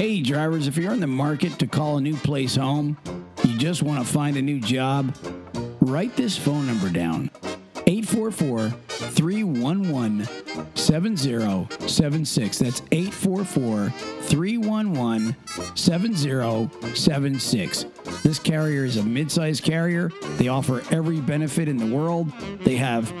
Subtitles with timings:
[0.00, 2.96] Hey, drivers, if you're in the market to call a new place home,
[3.44, 5.14] you just want to find a new job,
[5.82, 7.30] write this phone number down
[7.90, 10.28] 844 311
[10.76, 12.58] 7076.
[12.58, 15.34] That's 844 311
[15.74, 17.86] 7076.
[18.22, 20.12] This carrier is a mid sized carrier.
[20.36, 22.32] They offer every benefit in the world.
[22.60, 23.12] They have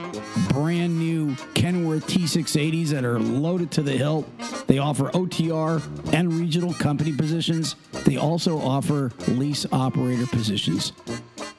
[0.50, 4.28] brand new Kenworth T680s that are loaded to the hilt.
[4.68, 5.82] They offer OTR
[6.14, 7.74] and regional company positions.
[8.04, 10.92] They also offer lease operator positions.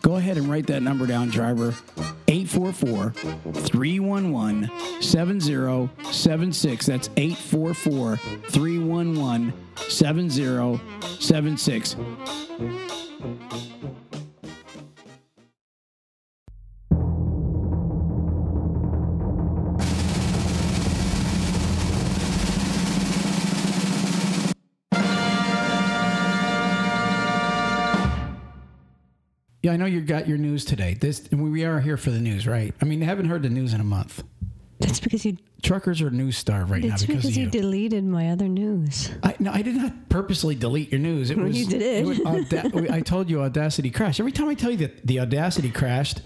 [0.01, 1.75] Go ahead and write that number down, driver.
[2.27, 4.69] 844 311
[5.01, 6.85] 7076.
[6.85, 11.95] That's 844 311 7076.
[29.63, 30.95] Yeah, I know you got your news today.
[30.95, 32.73] This we are here for the news, right?
[32.81, 34.23] I mean, I haven't heard the news in a month.
[34.79, 35.37] That's because you.
[35.61, 37.51] Truckers are news starved right now It's because, because you you.
[37.51, 39.11] deleted my other news.
[39.21, 41.29] I, no, I did not purposely delete your news.
[41.29, 41.81] It Well, was you did.
[42.03, 44.19] it was Auda- I told you Audacity crashed.
[44.19, 46.21] Every time I tell you that the Audacity crashed,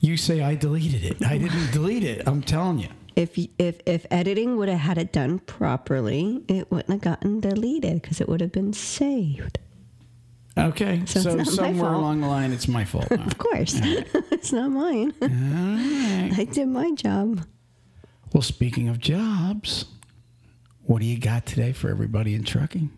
[0.00, 1.24] you say I deleted it.
[1.24, 2.26] I didn't delete it.
[2.26, 2.88] I'm telling you.
[3.14, 8.02] If if if editing would have had it done properly, it wouldn't have gotten deleted
[8.02, 9.60] because it would have been saved.
[10.56, 13.10] Okay, So so, it's not my somewhere along the line, it's my fault.
[13.10, 15.12] Of course, it's not mine.
[15.20, 16.30] All right.
[16.38, 17.44] I did my job.
[18.32, 19.86] Well, speaking of jobs,
[20.84, 22.90] what do you got today for everybody in trucking?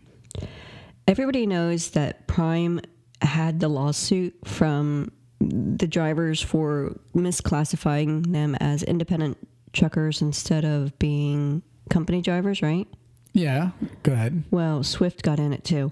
[1.07, 2.81] Everybody knows that Prime
[3.21, 9.37] had the lawsuit from the drivers for misclassifying them as independent
[9.73, 12.87] truckers instead of being company drivers, right?
[13.33, 13.71] Yeah,
[14.03, 14.43] go ahead.
[14.51, 15.91] Well, Swift got in it too.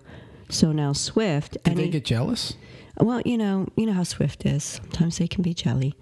[0.49, 2.55] So now Swift, Did any, they get jealous?
[2.99, 4.63] well, you know, you know how Swift is.
[4.63, 5.95] Sometimes they can be jelly.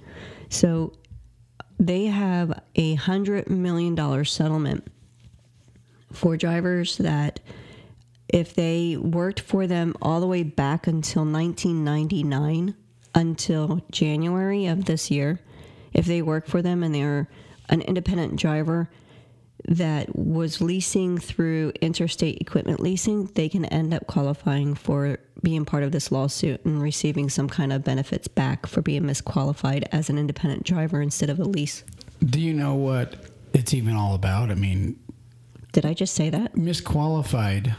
[0.49, 0.93] So
[1.79, 4.87] they have a hundred million dollar settlement
[6.11, 7.39] for drivers that
[8.29, 12.75] if they worked for them all the way back until 1999
[13.15, 15.39] until January of this year,
[15.93, 17.29] if they work for them and they're
[17.69, 18.89] an independent driver
[19.65, 25.83] that was leasing through interstate equipment leasing, they can end up qualifying for being part
[25.83, 30.17] of this lawsuit and receiving some kind of benefits back for being misqualified as an
[30.17, 31.83] independent driver instead of a lease.
[32.25, 33.15] Do you know what
[33.53, 34.51] it's even all about?
[34.51, 34.99] I mean,
[35.71, 36.55] Did I just say that?
[36.55, 37.75] misqualified,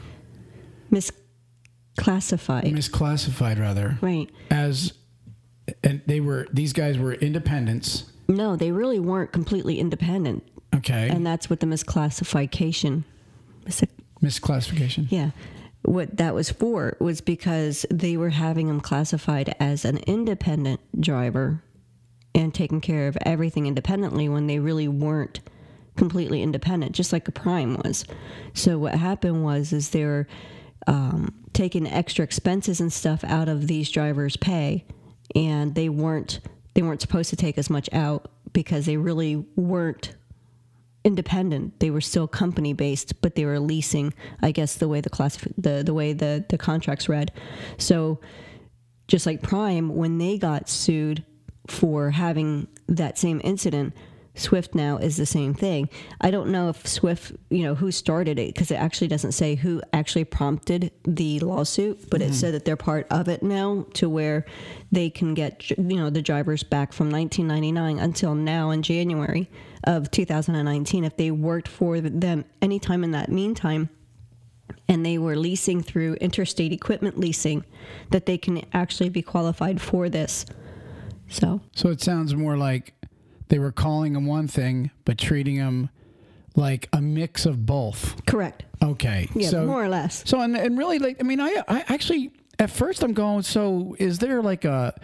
[0.90, 2.72] Misclassified.
[2.72, 4.30] misclassified rather, right.
[4.50, 4.92] as
[5.82, 8.04] and they were these guys were independents.
[8.28, 10.42] No, they really weren't completely independent.
[10.74, 13.04] Okay, And that's what the misclassification.
[13.64, 13.84] mis-
[14.22, 15.06] misclassification.
[15.10, 15.30] Yeah.
[15.82, 21.62] What that was for was because they were having them classified as an independent driver
[22.34, 25.40] and taking care of everything independently when they really weren't
[25.96, 28.04] completely independent, just like a prime was.
[28.54, 30.26] So what happened was is they were
[30.86, 34.84] um, taking extra expenses and stuff out of these drivers' pay,
[35.36, 36.40] and they weren't
[36.74, 40.16] they weren't supposed to take as much out because they really weren't
[41.04, 41.78] independent.
[41.80, 44.14] They were still company based, but they were leasing.
[44.42, 47.32] I guess the way the class the the way the the contracts read.
[47.78, 48.20] So
[49.06, 51.24] just like Prime, when they got sued
[51.66, 53.94] for having that same incident,
[54.34, 55.88] Swift now is the same thing.
[56.20, 59.54] I don't know if Swift, you know, who started it because it actually doesn't say
[59.54, 62.34] who actually prompted the lawsuit, but it mm-hmm.
[62.34, 64.44] said that they're part of it now to where
[64.90, 69.48] they can get, you know, the drivers back from 1999 until now in January
[69.84, 73.88] of 2019 if they worked for them anytime in that meantime
[74.88, 77.64] and they were leasing through interstate equipment leasing
[78.10, 80.46] that they can actually be qualified for this.
[81.28, 82.94] So, So it sounds more like
[83.48, 85.90] they were calling them one thing, but treating them
[86.56, 88.24] like a mix of both.
[88.26, 88.64] correct.
[88.82, 90.22] Okay, Yeah, so more or less.
[90.26, 93.96] So and, and really like I mean I I actually at first I'm going so
[93.98, 94.94] is there like a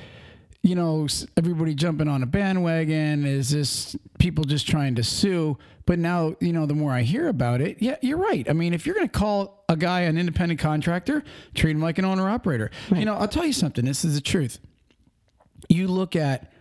[0.62, 5.56] you know everybody jumping on a bandwagon is this people just trying to sue?
[5.86, 8.48] But now you know the more I hear about it yeah you're right.
[8.48, 11.24] I mean if you're going to call a guy an independent contractor
[11.54, 14.20] treat him like an owner operator you know I'll tell you something this is the
[14.20, 14.58] truth.
[15.68, 16.52] You look at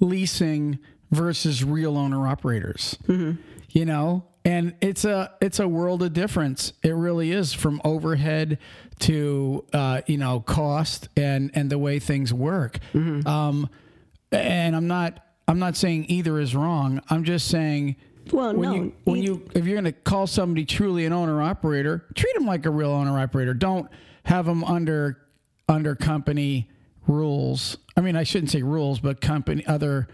[0.00, 0.78] leasing
[1.10, 3.40] versus real owner operators mm-hmm.
[3.70, 8.58] you know and it's a it's a world of difference it really is from overhead
[9.00, 12.78] to uh, you know cost and and the way things work
[13.26, 13.68] um,
[14.32, 17.96] and i'm not i'm not saying either is wrong i'm just saying
[18.32, 18.74] Well, when no.
[18.74, 22.46] you when you if you're going to call somebody truly an owner operator, treat them
[22.46, 23.54] like a real owner operator.
[23.54, 23.88] Don't
[24.24, 25.18] have them under
[25.68, 26.68] under company
[27.08, 27.76] rules.
[27.96, 30.06] I mean, I shouldn't say rules, but company other.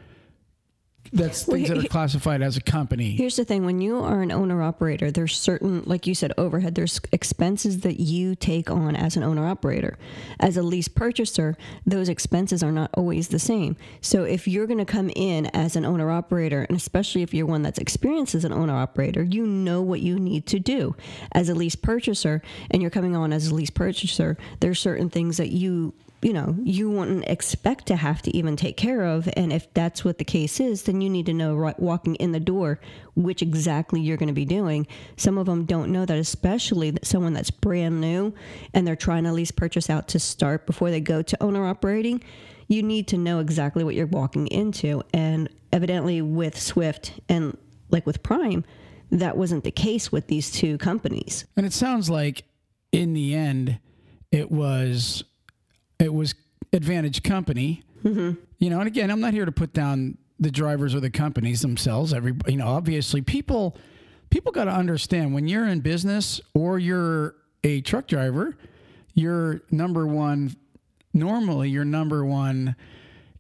[1.13, 3.13] That's things that are classified as a company.
[3.13, 6.75] Here's the thing when you are an owner operator, there's certain, like you said, overhead,
[6.75, 9.99] there's expenses that you take on as an owner operator.
[10.41, 11.57] As a lease purchaser,
[11.87, 13.77] those expenses are not always the same.
[14.01, 17.47] So if you're going to come in as an owner operator, and especially if you're
[17.47, 20.97] one that's experienced as an owner operator, you know what you need to do.
[21.33, 25.37] As a lease purchaser, and you're coming on as a lease purchaser, there's certain things
[25.37, 29.29] that you you know you wouldn't expect to have to even take care of.
[29.37, 32.33] And if that's what the case is then you need to know right walking in
[32.33, 32.81] the door
[33.15, 34.87] which exactly you're going to be doing.
[35.17, 38.35] Some of them don't know that especially someone that's brand new
[38.75, 42.23] and they're trying to lease purchase out to start before they go to owner operating
[42.69, 45.03] you need to know exactly what you're walking into.
[45.15, 47.57] And evidently with swift and
[47.91, 48.65] like with prime
[49.11, 51.45] that wasn't the case with these two companies.
[51.57, 52.45] And it sounds like
[52.93, 53.79] in the end,
[54.33, 55.23] it was
[55.99, 56.35] it was
[56.73, 57.83] Advantage Company.
[58.05, 58.41] Mm-hmm.
[58.59, 61.63] You know, and again, I'm not here to put down the drivers or the companies
[61.63, 62.13] themselves.
[62.13, 63.77] Every you know, obviously, people
[64.31, 67.35] people got to understand when you're in business or you're
[67.65, 68.57] a truck driver,
[69.15, 70.57] your number one
[71.17, 72.77] normally your number one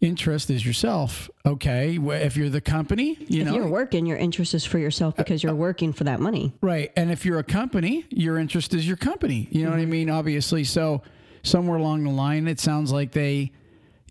[0.00, 1.31] interest is yourself.
[1.44, 5.14] Okay, if you're the company, you if know, you're working your interest is for yourself
[5.14, 6.93] uh, because you're uh, working for that money Right.
[6.97, 9.49] And if you're a company, your interest is your company.
[9.50, 9.91] You know what I mm-hmm.
[9.91, 10.11] mean?
[10.11, 10.64] Obviously.
[10.64, 11.02] So
[11.46, 13.52] somewhere along the line, it sounds like they,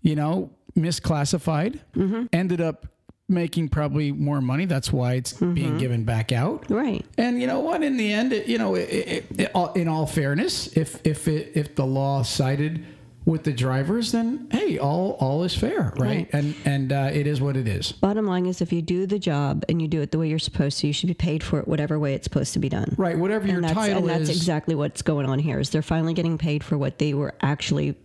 [0.02, 2.26] you know, misclassified, mm-hmm.
[2.32, 2.86] ended up
[3.28, 4.66] making probably more money.
[4.66, 5.54] That's why it's mm-hmm.
[5.54, 6.70] being given back out.
[6.70, 7.82] right And you know what?
[7.82, 11.52] In the end, it, you know, it, it, all- in all fairness, if if it,
[11.54, 12.84] if the law sided
[13.26, 16.00] with the drivers, then hey, all all is fair, right?
[16.00, 16.28] Right.
[16.32, 17.92] And and uh, it is what it is.
[17.92, 20.38] Bottom line is, if you do the job and you do it the way you're
[20.38, 22.94] supposed to, you should be paid for it whatever way it's supposed to be done.
[22.96, 23.18] Right.
[23.18, 25.58] Whatever your and that's, title and that's exactly what's going on here.
[25.58, 27.96] Is they're finally getting paid for what they were actually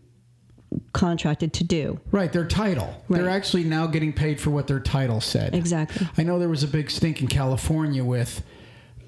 [0.93, 1.99] contracted to do.
[2.11, 3.03] Right, their title.
[3.09, 5.53] They're actually now getting paid for what their title said.
[5.53, 6.07] Exactly.
[6.17, 8.41] I know there was a big stink in California with,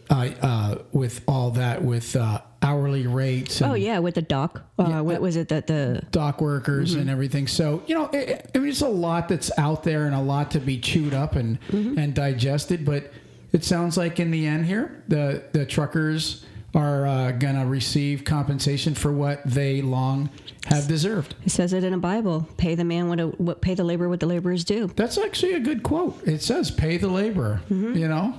[0.09, 4.61] uh, uh, with all that with uh, hourly rates and Oh yeah, with the dock.
[4.77, 7.01] Uh, what was it that the dock workers Mm-hmm.
[7.01, 7.47] and everything.
[7.47, 10.51] So you know, it, I mean, it's a lot that's out there and a lot
[10.51, 11.97] to be chewed up and Mm-hmm.
[11.97, 12.85] and digested.
[12.85, 13.11] But
[13.51, 18.95] it sounds like in the end here, the the truckers are uh, gonna receive compensation
[18.95, 20.29] for what they long
[20.65, 21.35] have deserved.
[21.45, 22.47] it says it in the Bible?
[22.57, 24.87] Pay the man what, a, what pay the labor what the laborers do.
[24.95, 26.25] That's actually a good quote.
[26.25, 27.97] It says, "Pay the laborer." Mm-hmm.
[27.97, 28.33] You know,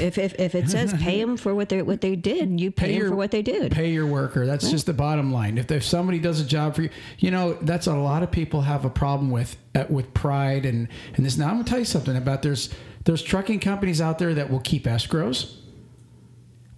[0.00, 2.98] if, if if it says pay them for what they what they did, you pay,
[2.98, 3.72] them for what they did.
[3.72, 4.46] Pay your worker.
[4.46, 5.58] That's just the bottom line.
[5.58, 8.62] If, if somebody does a job for you, you know that's a lot of people
[8.62, 11.36] have a problem with uh, with pride and and this.
[11.36, 12.70] Now I'm gonna tell you something about there's
[13.04, 15.59] there's trucking companies out there that will keep escrows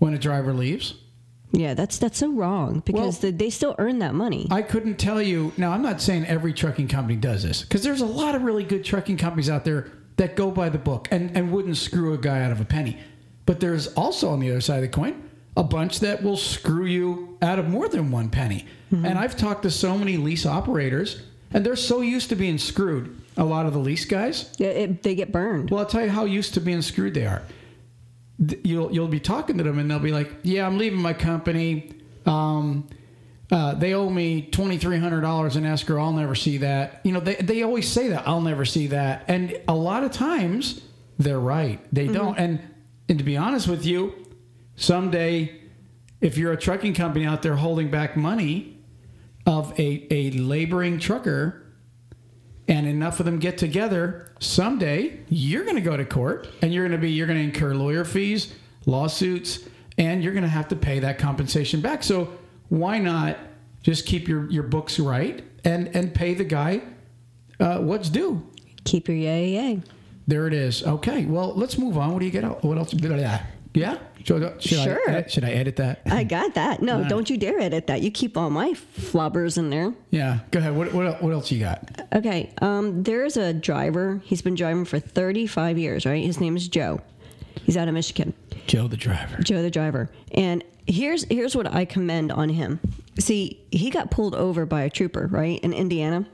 [0.02, 0.94] when a driver leaves.
[1.52, 4.48] Yeah, that's that's so wrong because Well- the, they still earn that money.
[4.50, 5.52] I couldn't tell you.
[5.56, 8.64] Now, I'm not saying every trucking company does this because there's a lot of really
[8.64, 12.18] good trucking companies out there that go by the book and, and wouldn't screw a
[12.18, 12.98] guy out of a penny.
[13.46, 16.86] But there's also on the other side of the coin a bunch that will screw
[16.86, 18.66] you out of more than one penny.
[18.92, 19.06] Mm-hmm.
[19.06, 21.22] And I've talked to so many lease operators,
[21.52, 23.16] and they're so used to being screwed.
[23.36, 24.52] A lot of the lease guys.
[24.58, 25.70] Yeah, it, they get burned.
[25.70, 27.42] Well, I'll tell you how used to being screwed they are.
[28.46, 31.12] Th- You'll you'll be talking to them and they'll be like, "Yeah, I'm leaving my
[31.12, 31.92] company.
[32.26, 32.88] Um,
[33.50, 36.02] uh, they owe me twenty three hundred dollars in escrow.
[36.02, 38.26] I'll never see that." You know, they they always say that.
[38.26, 40.80] I'll never see that, and a lot of times
[41.18, 41.80] they're right.
[41.92, 42.36] They don't.
[42.38, 42.60] And
[43.08, 44.14] and to be honest with you,
[44.76, 45.60] someday,
[46.20, 48.78] if you're a trucking company out there holding back money
[49.46, 51.61] of a a laboring trucker
[52.68, 56.86] and enough of them get together, someday you're going to go to court and you're
[56.86, 58.54] going to be you're going to incur lawyer fees,
[58.86, 59.60] lawsuits,
[59.98, 62.02] and you're going to have to pay that compensation back.
[62.02, 62.32] So
[62.68, 63.38] why not
[63.82, 66.82] just keep your your books right and and pay the guy
[67.62, 68.44] uh, what's due?
[68.84, 69.82] Keep your yay yay.
[70.26, 70.82] There it is.
[70.82, 71.24] Okay.
[71.26, 72.12] Well, let's move on.
[72.12, 72.44] What do you get?
[72.44, 72.64] out?
[72.64, 72.92] What else?
[73.74, 73.98] Yeah.
[74.24, 75.10] Should, should Sure.
[75.10, 76.02] I, should I edit that?
[76.06, 76.82] I got that.
[76.82, 78.02] No, don't you dare edit that.
[78.02, 79.92] You keep all my flobbers in there.
[80.10, 80.40] Yeah.
[80.50, 80.76] Go ahead.
[80.76, 82.06] What what, what else you got?
[82.14, 82.52] Okay.
[82.60, 84.20] Um, there's a driver.
[84.24, 86.24] He's been driving for 35 years, right?
[86.24, 87.00] His name is Joe.
[87.62, 88.34] He's out of Michigan.
[88.66, 89.42] Joe the driver.
[89.42, 90.10] Joe the driver.
[90.32, 92.78] And here's here's what I commend on him.
[93.18, 96.26] See, he got pulled over by a trooper, right, in Indiana,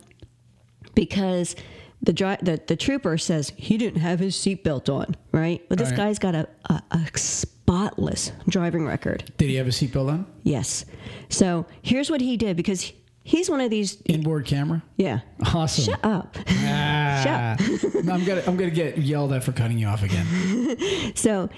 [0.94, 1.56] because
[2.02, 5.62] the dri- the, the trooper says he didn't have his seatbelt on, right?
[5.68, 5.96] But this Right.
[5.96, 9.32] guy's got a, a, a spotless driving record.
[9.36, 10.26] Did he have a seatbelt on?
[10.42, 10.84] Yes.
[11.28, 12.92] So here's what he did because
[13.24, 14.00] he's one of these.
[14.06, 14.82] Inboard camera.
[14.96, 15.20] Yeah.
[15.54, 15.84] Awesome.
[15.84, 16.36] Shut up.
[16.48, 17.56] Ah.
[18.04, 20.76] No, I'm gonna I'm gonna get yelled at for cutting you off again.
[21.16, 21.48] So,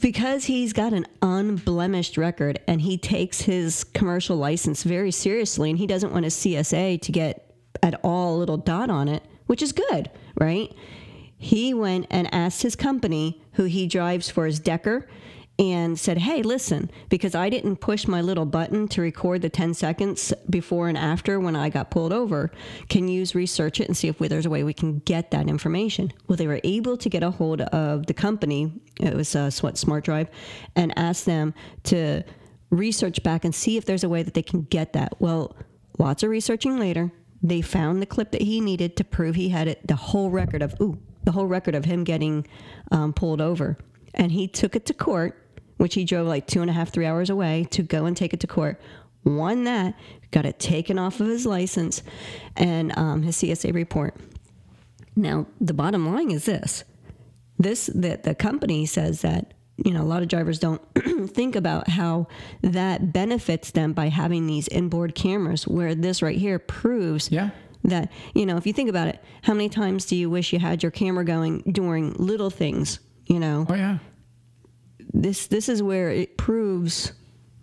[0.00, 5.78] because he's got an unblemished record and he takes his commercial license very seriously and
[5.78, 9.62] he doesn't want his CSA to get at all a little dot on it, which
[9.62, 10.72] is good, right?
[11.38, 15.06] He went and asked his company, who he drives for his Decker,
[15.58, 19.74] and said, Hey, listen, because I didn't push my little button to record the 10
[19.74, 22.50] seconds before and after when I got pulled over,
[22.88, 26.12] can you research it and see if there's a way we can get that information?
[26.28, 30.04] Well, they were able to get a hold of the company, it was uh, Smart
[30.04, 30.28] Drive,
[30.74, 32.22] and ask them to
[32.70, 35.14] research back and see if there's a way that they can get that.
[35.20, 35.56] Well,
[35.98, 37.12] lots of researching later,
[37.48, 40.62] they found the clip that he needed to prove he had it, the whole record
[40.62, 42.46] of, ooh, the whole record of him getting
[42.90, 43.76] um, pulled over.
[44.14, 45.42] And he took it to court
[45.76, 48.32] which he drove like two and a half, three hours away to go and take
[48.32, 48.80] it to court.
[49.24, 49.94] Won that,
[50.30, 52.02] got it taken off of his license
[52.56, 54.14] and um, his CSA report.
[55.16, 56.84] Now, the bottom line is this:
[57.58, 59.52] this that the company says that
[59.84, 60.80] you know a lot of drivers don't
[61.30, 62.26] think about how
[62.62, 65.66] that benefits them by having these inboard cameras.
[65.68, 67.50] Where this right here proves Yeah.
[67.84, 70.58] that you know if you think about it, how many times do you wish you
[70.58, 73.00] had your camera going during little things?
[73.26, 73.98] You know, Oh yeah.
[75.12, 77.12] this this is where it proves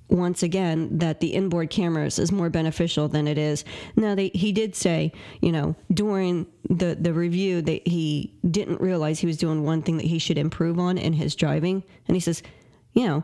[0.10, 3.66] once again that the inboard cameras is more beneficial than it is.
[3.96, 9.20] Now they he did say, you know, during the the review that he didn't realize
[9.20, 12.22] he was doing one thing that he should improve on in his driving and he
[12.22, 12.44] says,
[12.94, 13.24] you know,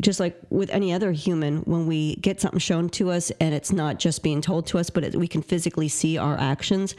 [0.00, 3.72] just like with any other human when we get something shown to us and it's
[3.72, 6.94] not just being told to us but it, we can physically see our actions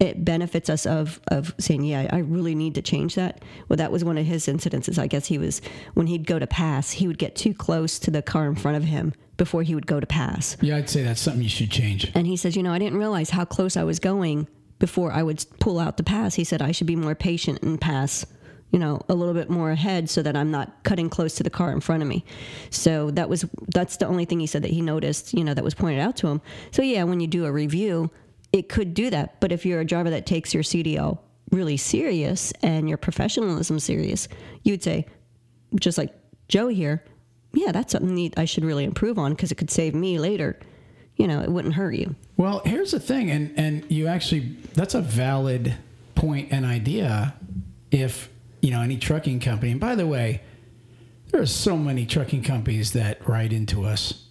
[0.00, 3.44] it benefits us of of saying, yeah, I really need to change that.
[3.68, 4.98] Well, that was one of his incidences.
[4.98, 5.60] I guess he was
[5.94, 8.78] when he'd go to pass, he would get too close to the car in front
[8.78, 10.56] of him before he would go to pass.
[10.60, 12.10] Yeah, I'd say that's something you should change.
[12.14, 15.22] And he says, you know, I didn't realize how close I was going before I
[15.22, 16.34] would pull out the pass.
[16.34, 18.26] He said I should be more patient and pass.
[18.72, 21.50] You know, a little bit more ahead so that I'm not cutting close to the
[21.50, 22.24] car in front of me.
[22.70, 25.64] So that was that's the only thing he said that he noticed, you know, that
[25.64, 26.40] was pointed out to him.
[26.70, 28.12] So yeah, when you do a review,
[28.52, 29.40] it could do that.
[29.40, 31.18] But if you're a driver that takes your CDL
[31.50, 34.28] really serious and your professionalism serious,
[34.62, 35.06] you'd say,
[35.78, 36.14] just like
[36.48, 37.04] Joe here,
[37.52, 40.58] yeah, that's something I should really improve on because it could save me later.
[41.16, 42.14] You know, it wouldn't hurt you.
[42.36, 45.74] Well, here's the thing, and and you actually that's a valid
[46.14, 47.34] point and idea.
[47.90, 48.30] If
[48.62, 50.42] you know any trucking company, and by the way,
[51.30, 54.26] there are so many trucking companies that write into us.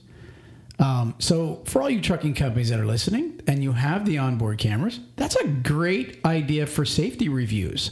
[0.80, 4.60] Um, so for all you trucking companies that are listening, and you have the onboard
[4.60, 7.92] cameras, that's a great idea for safety reviews.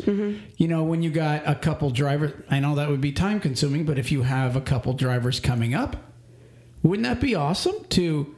[0.56, 3.86] You know, when you got a couple drivers, I know that would be time consuming,
[3.86, 5.98] but if you have a couple drivers coming up,
[6.82, 8.34] wouldn't that be awesome to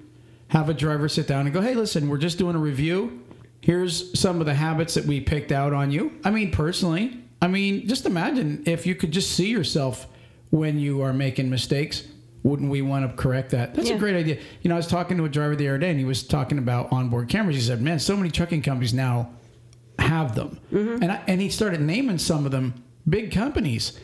[0.47, 3.21] have a driver sit down and go, hey, listen, we're just doing a review.
[3.61, 6.11] Here's some of the habits that we picked out on you.
[6.23, 10.07] I mean, personally, I mean, just imagine if you could just see yourself
[10.49, 12.03] when you are making mistakes.
[12.43, 13.75] Wouldn't we want to correct that?
[13.75, 13.95] That's Yeah.
[13.95, 14.37] a great idea.
[14.61, 16.57] You know, I was talking to a driver the other day and he was talking
[16.57, 17.55] about onboard cameras.
[17.55, 19.29] He said, man, so many trucking companies now
[19.97, 20.59] have them.
[20.73, 21.03] Mm-hmm.
[21.03, 22.75] And, I, and he started naming some of them,
[23.07, 23.99] big companies.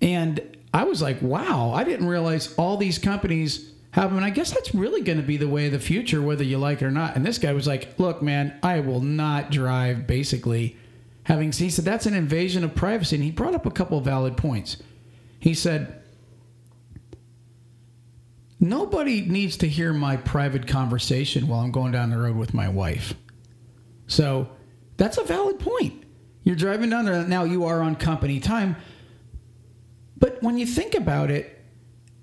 [0.00, 0.40] And
[0.72, 4.16] I was like, wow, I didn't realize all these companies have them.
[4.16, 6.56] And I guess that's really going to be the way of the future, whether you
[6.58, 7.16] like it or not.
[7.16, 10.76] And this guy was like, look, man, I will not drive basically
[11.24, 13.16] having, he said, that's an invasion of privacy.
[13.16, 14.78] And he brought up a couple of valid points.
[15.40, 16.00] He said,
[18.60, 22.68] nobody needs to hear my private conversation while I'm going down the road with my
[22.68, 23.14] wife.
[24.06, 24.48] So
[24.96, 26.04] that's a valid point.
[26.42, 27.44] You're driving down there now.
[27.44, 28.76] You are on company time,
[30.16, 31.62] but when you think about it,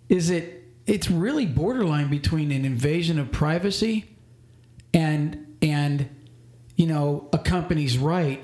[0.10, 0.64] is it?
[0.86, 4.06] It's really borderline between an invasion of privacy
[4.94, 6.10] and and
[6.76, 8.44] you know a company's right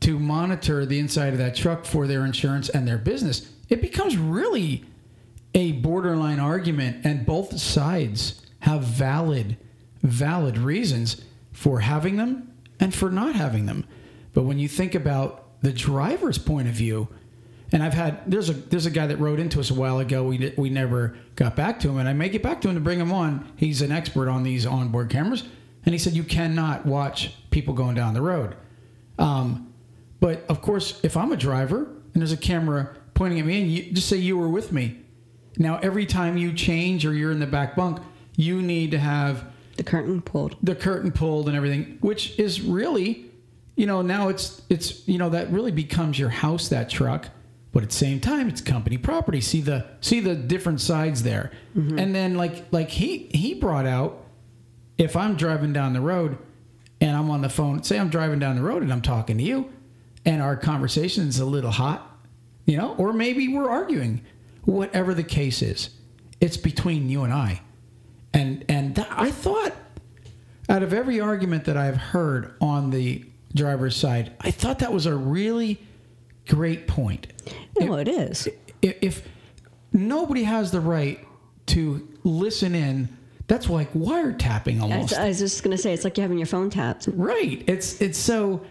[0.00, 3.48] to monitor the inside of that truck for their insurance and their business.
[3.68, 4.84] It becomes really
[5.54, 9.56] a borderline argument, and both sides have valid
[10.02, 13.86] valid reasons for having them and for not having them.
[14.34, 17.08] But when you think about the driver's point of view,
[17.70, 20.24] and I've had there's a there's a guy that wrote into us a while ago.
[20.24, 22.80] We we never got back to him, and I may get back to him to
[22.80, 23.50] bring him on.
[23.56, 25.44] He's an expert on these onboard cameras,
[25.86, 28.56] and he said you cannot watch people going down the road.
[29.18, 29.72] Um,
[30.20, 31.78] but of course, if I'm a driver
[32.12, 34.98] and there's a camera pointing at me, and you just say you were with me.
[35.58, 38.00] Now, every time you change or you're in the back bunk,
[38.36, 39.44] you need to have
[39.76, 40.56] The curtain pulled.
[40.62, 43.30] the curtain pulled and everything, which is really,
[43.76, 47.28] you know, now it's it's you know that really becomes your house that truck,
[47.72, 49.40] but at the same time it's company property.
[49.40, 51.98] See the see the different sides there, mm-hmm.
[51.98, 54.24] and then like like he he brought out
[54.98, 56.38] if I'm driving down the road
[57.00, 59.44] and I'm on the phone, say I'm driving down the road and I'm talking to
[59.44, 59.70] you,
[60.24, 62.16] and our conversation is a little hot,
[62.66, 64.22] you know, or maybe we're arguing,
[64.64, 65.90] whatever the case is,
[66.40, 67.60] it's between you and I.
[68.32, 69.74] And and th- I thought
[70.68, 75.06] out of every argument that I've heard on the driver's side, I thought that was
[75.06, 75.80] a really
[76.48, 77.26] great point.
[77.78, 78.48] No, it is.
[78.80, 79.28] If, if
[79.92, 81.26] nobody has the right
[81.66, 83.08] to listen in,
[83.46, 85.14] that's like wiretapping I, almost.
[85.14, 87.08] I was just going to say, it's like you're having your phone tapped.
[87.12, 87.62] Right.
[87.66, 88.64] It's it's so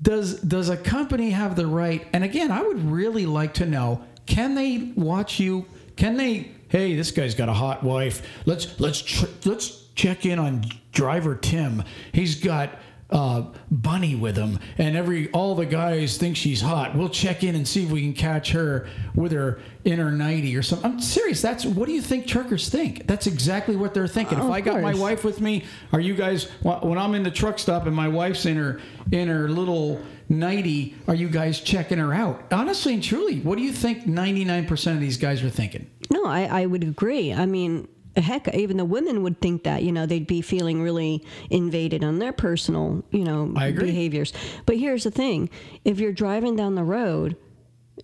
[0.00, 2.06] does does a company have the right?
[2.12, 5.66] And again, I would really like to know, can they watch you?
[5.96, 8.26] Can they hey, this guy's got a hot wife.
[8.46, 11.84] Let's let's tr- let's check in on driver Tim.
[12.12, 12.70] He's got
[13.10, 16.96] uh, Bunny with him, and every all the guys think she's hot.
[16.96, 20.56] We'll check in and see if we can catch her with her in her nighty
[20.56, 20.92] or something.
[20.92, 21.42] I'm serious.
[21.42, 23.06] That's what do you think truckers think?
[23.06, 24.40] That's exactly what they're thinking.
[24.40, 27.30] Oh, if I got my wife with me, are you guys when I'm in the
[27.30, 28.80] truck stop and my wife's in her
[29.12, 30.00] in her little
[30.32, 30.96] nighty?
[31.06, 32.52] Are you guys checking her out?
[32.52, 34.04] Honestly and truly, what do you think?
[34.06, 35.88] 99% of these guys are thinking.
[36.10, 37.32] No, I, I would agree.
[37.32, 37.86] I mean,
[38.16, 42.18] heck, even the women would think that, you know, they'd be feeling really invaded on
[42.18, 44.32] their personal, you know, behaviors.
[44.66, 45.48] But here's the thing
[45.84, 47.36] if you're driving down the road,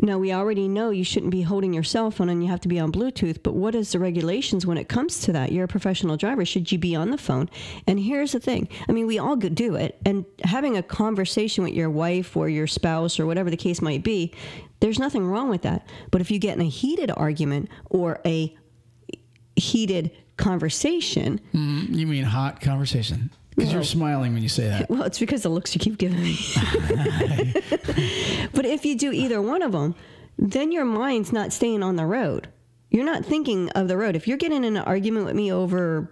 [0.01, 2.69] now we already know you shouldn't be holding your cell phone and you have to
[2.69, 5.51] be on Bluetooth, but what is the regulations when it comes to that?
[5.51, 6.45] You're a professional driver.
[6.45, 7.51] Should you be on the phone?
[7.87, 9.99] And here's the thing I mean, we all could do it.
[10.05, 14.05] And having a conversation with your wife or your spouse or whatever the case might
[14.05, 14.33] be,
[14.81, 15.89] there's nothing wrong with that.
[16.11, 18.57] But if you get in a heated argument or a
[19.57, 21.93] heated conversation, mm-hmm.
[21.93, 23.31] You mean hot conversation?
[23.59, 24.89] Because you're smiling when you say that.
[24.91, 26.37] well, it's because the looks you keep giving me.
[28.55, 29.95] but if you do either one of them,
[30.39, 32.49] then your mind's not staying on the road.
[32.91, 34.17] You're not thinking of the road.
[34.17, 36.11] If you're getting in an argument with me over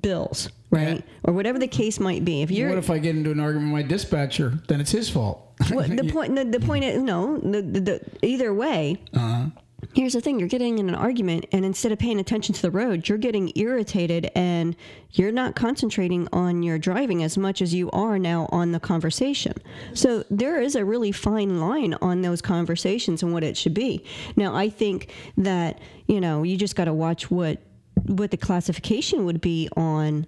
[0.00, 0.96] bills, right?
[0.96, 1.12] Yeah.
[1.24, 2.42] Or whatever the case might be.
[2.42, 4.58] If you're What if I get into an argument with my dispatcher?
[4.68, 5.54] Then it's his fault.
[5.70, 9.46] Well, the point the, the point is no the, the, the either way Uh-huh.
[9.94, 12.70] Here's the thing you're getting in an argument and instead of paying attention to the
[12.70, 14.74] road you're getting irritated and
[15.12, 19.52] you're not concentrating on your driving as much as you are now on the conversation
[19.94, 24.04] so there is a really fine line on those conversations and what it should be
[24.36, 27.60] now i think that you know you just got to watch what
[28.06, 30.26] what the classification would be on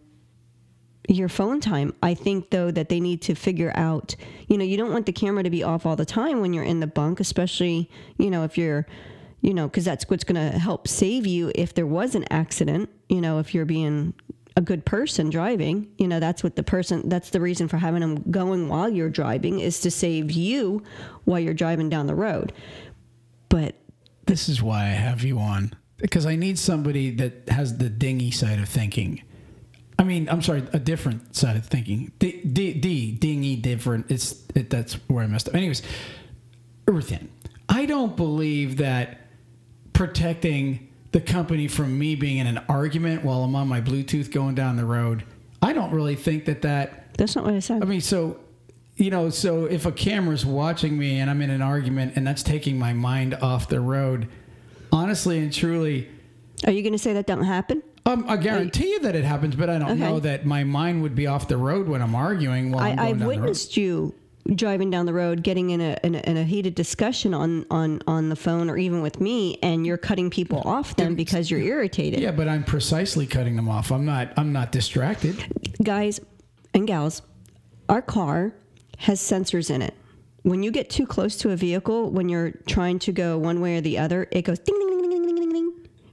[1.09, 1.95] your phone time.
[2.03, 4.17] I think though that they need to figure out,
[4.49, 6.65] you know, you don't want the camera to be off all the time when you're
[6.65, 8.87] in the bunk, especially, you know, if you're,
[9.45, 12.89] you know, because that's what's going to help save you if there was an accident,
[13.11, 14.15] you know, if you're being
[14.57, 18.01] a good person driving, you know, that's what the person, that's the reason for having
[18.01, 20.83] them going while you're driving is to save you
[21.25, 22.55] while you're driving down the road.
[23.51, 23.75] But
[24.25, 28.31] This is why I have you on because I need somebody that has the dingy
[28.31, 29.23] side of thinking.
[29.99, 32.13] I mean, I'm sorry, a different side of thinking.
[32.19, 34.11] D, D, D dingy, different.
[34.11, 35.55] It's it, that's where I messed up.
[35.55, 35.83] Anyways,
[36.87, 37.29] Earthin,
[37.69, 39.24] I don't believe that
[39.95, 44.55] protecting the company from me being in an argument while I'm on my Bluetooth going
[44.55, 45.25] down the road.
[45.63, 47.83] I don't really think that that that's not what I said.
[47.83, 48.39] I mean, so
[48.97, 52.43] you know, so if a camera's watching me and I'm in an argument and that's
[52.43, 54.29] taking my mind off the road,
[54.93, 56.09] honestly and truly,
[56.67, 57.83] Are you going to say that don't happen?
[58.07, 59.57] um, I guarantee you that it happens.
[59.57, 60.01] But I don't Okay.
[60.01, 62.97] know that my mind would be off the road when I'm arguing while I'm I,
[62.97, 63.41] going I've down the road.
[63.41, 64.15] witnessed you
[64.55, 68.01] driving down the road, getting in a, in a in a heated discussion on on
[68.07, 71.61] on the phone or even with me, and you're cutting people off then because you're
[71.61, 72.21] irritated.
[72.21, 73.91] Yeah, but I'm precisely cutting them off.
[73.91, 74.33] I'm not.
[74.37, 75.45] I'm not distracted.
[75.83, 76.21] Guys
[76.73, 77.23] and gals,
[77.89, 78.55] our car
[78.99, 79.95] has sensors in it.
[80.43, 83.79] When you get too close to a vehicle, when you're trying to go one way
[83.79, 84.94] or the other, it goes ding ding.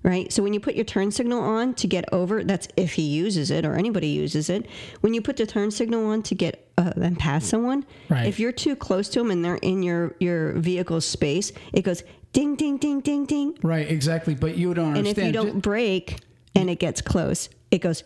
[0.03, 0.33] Right?
[0.33, 3.51] So when you put your turn signal on to get over, that's if he uses
[3.51, 4.65] it or anybody uses it.
[5.01, 8.25] When you put the turn signal on to get uh, and pass someone, Right.
[8.25, 12.03] if you're too close to them and they're in your your vehicle's space, it goes
[12.33, 13.57] ding ding ding ding ding.
[13.61, 13.87] Right.
[13.91, 14.33] Exactly.
[14.33, 16.17] But you don't And if you don't brake
[16.55, 18.03] and it gets close, it goes.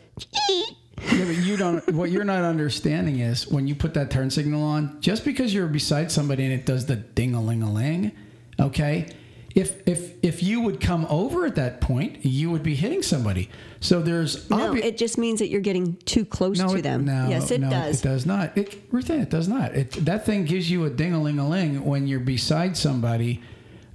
[0.50, 1.94] Yeah, but you don't.
[1.94, 5.68] what you're not understanding is when you put that turn signal on, just because you're
[5.68, 8.12] beside somebody and it does the ding a ling a ling,
[8.60, 9.08] okay.
[9.56, 13.50] If if if you would come over at that point, you would be hitting somebody.
[13.80, 17.06] So there's No, obvi- it just means that you're getting too close to it- them.
[17.06, 18.02] No, yes, it no, does.
[18.02, 18.58] It does not.
[18.58, 19.74] It, Ruth Ann, it does not.
[19.74, 23.42] It, that thing gives you a ding a ling a ling when you're beside somebody.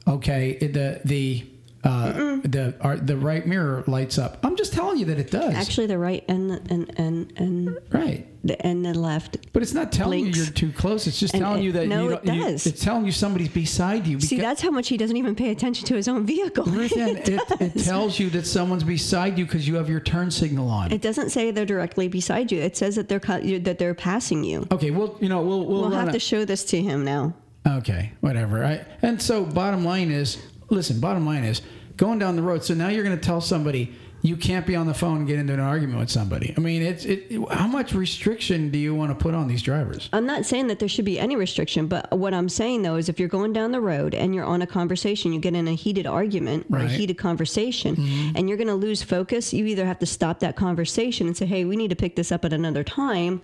[0.09, 1.45] Okay, the the
[1.83, 2.13] uh,
[2.45, 4.39] the our, the right mirror lights up.
[4.45, 5.55] I'm just telling you that it does.
[5.55, 8.27] Actually, the right and the, and and and right.
[8.45, 9.39] the and the left.
[9.55, 10.37] But it's not telling Blinks.
[10.39, 11.07] you you're too close.
[11.07, 12.67] It's just And telling it- you that no, you it don't, you- does.
[12.67, 14.21] it's telling you somebody's beside you.
[14.21, 16.65] See, that's how much he doesn't even pay attention to his own vehicle.
[16.67, 20.69] Ruthann, It it, tells you that someone's beside you because you have your turn signal
[20.69, 20.93] on.
[20.93, 22.61] It doesn't say they're directly beside you.
[22.61, 24.67] It says that they're cut, that they're passing you.
[24.71, 27.33] okay, well, you know, we'll we'll, We'll have a- to show this to him now.
[27.67, 28.65] Okay, whatever.
[28.65, 30.39] I, and so, bottom line is,
[30.71, 31.01] listen.
[31.01, 31.63] Bottom line is,
[31.97, 32.65] going down the road.
[32.65, 35.39] So now you're going to tell somebody you can't be on the phone and get
[35.39, 36.53] into an argument with somebody.
[36.57, 37.33] I mean, it's it.
[37.51, 40.11] How much restriction do you want to put on these drivers?
[40.13, 43.09] I'm not saying that there should be any restriction, but what I'm saying though is
[43.09, 45.75] if you're going down the road and you're on a conversation, you get in a
[45.75, 48.37] heated argument or a heated conversation, mm-hmm.
[48.37, 51.47] and you're going to lose focus, you either have to stop that conversation and say,
[51.47, 53.41] hey, we need to pick this up at another time,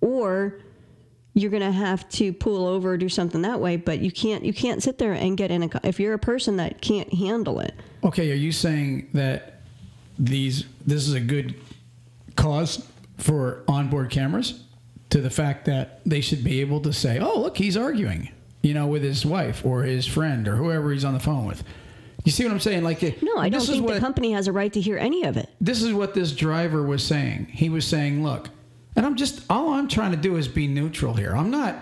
[0.00, 0.58] or
[1.36, 4.44] you're going to have to pull over or do something that way but you can't
[4.44, 7.60] you can't sit there and get in a if you're a person that can't handle
[7.60, 7.74] it
[8.06, 9.62] Okay, are you saying that
[10.16, 11.56] these this is a good
[12.36, 12.86] cause
[13.18, 14.62] for onboard cameras
[15.10, 18.30] to the fact that they should be able to say, "Oh, look, he's arguing,"
[18.62, 21.64] you know, with his wife or his friend or whoever he's on the phone with.
[22.24, 22.84] You see what I'm saying?
[22.84, 25.36] Like, no i don't think what, the company has a right to hear any of
[25.36, 27.46] it this is what this driver was saying.
[27.46, 28.50] He was saying, "Look,"
[28.96, 31.36] and I'm just all I'm trying to do is be neutral here.
[31.36, 31.76] I'm not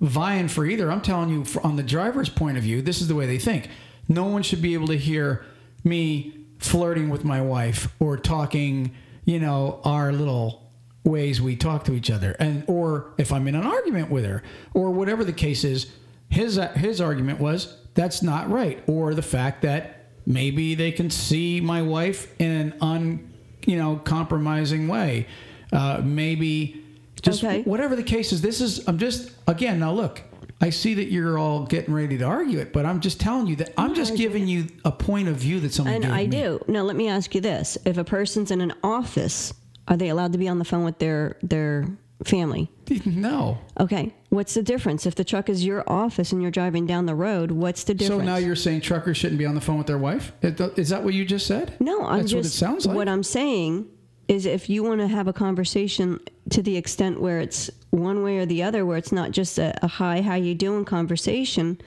[0.00, 0.90] vying for either.
[0.90, 3.68] I'm telling you, on the driver's point of view, this is the way they think.
[4.08, 5.44] No one should be able to hear
[5.82, 10.70] me flirting with my wife or talking, you know, our little
[11.04, 14.42] ways we talk to each other, and or if I'm in an argument with her
[14.72, 15.90] or whatever the case is.
[16.30, 21.60] His his argument was that's not right, or the fact that maybe they can see
[21.60, 23.32] my wife in an un,
[23.66, 25.26] you know, compromising way.
[25.74, 26.80] Uh, maybe
[27.20, 27.62] just Okay.
[27.62, 28.40] whatever the case is.
[28.40, 30.22] This is I'm just again now look.
[30.60, 33.56] I see that you're all getting ready to argue it, but I'm just telling you
[33.56, 36.26] that I'm just giving you a point of view that someone And I me.
[36.28, 36.60] do.
[36.68, 39.52] Now let me ask you this: If a person's in an office,
[39.88, 41.86] are they allowed to be on the phone with their their
[42.24, 42.70] family?
[43.06, 43.58] No.
[43.80, 44.14] Okay.
[44.28, 45.06] What's the difference?
[45.06, 48.20] If the truck is your office and you're driving down the road, what's the difference?
[48.20, 50.32] So now you're saying truckers shouldn't be on the phone with their wife?
[50.42, 51.76] Is that what you just said?
[51.80, 52.96] no, I'm That's just what it sounds like.
[52.96, 53.86] what I'm saying
[54.28, 58.38] is if you want to have a conversation to the extent where it's one way
[58.38, 61.80] or the other, where it's not just a, a hi, how you doing conversation.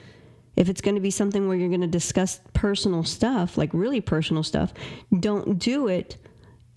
[0.56, 4.00] If it's going to be something where you're going to discuss personal stuff, like really
[4.00, 4.72] personal stuff,
[5.20, 6.16] don't do it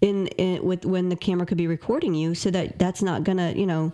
[0.02, 3.38] in, in with when the camera could be recording you, so that that's not going
[3.38, 3.92] to you know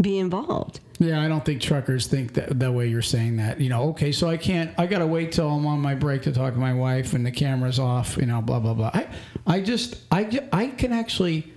[0.00, 0.80] be involved.
[0.98, 3.60] Yeah, I don't think truckers think that that way you're saying that.
[3.60, 6.32] You know, okay, so I can't I gotta wait till I'm on my break to
[6.32, 8.90] talk to my wife and the camera's off, you know, blah blah blah.
[8.94, 9.08] I
[9.46, 11.52] I just I I can actually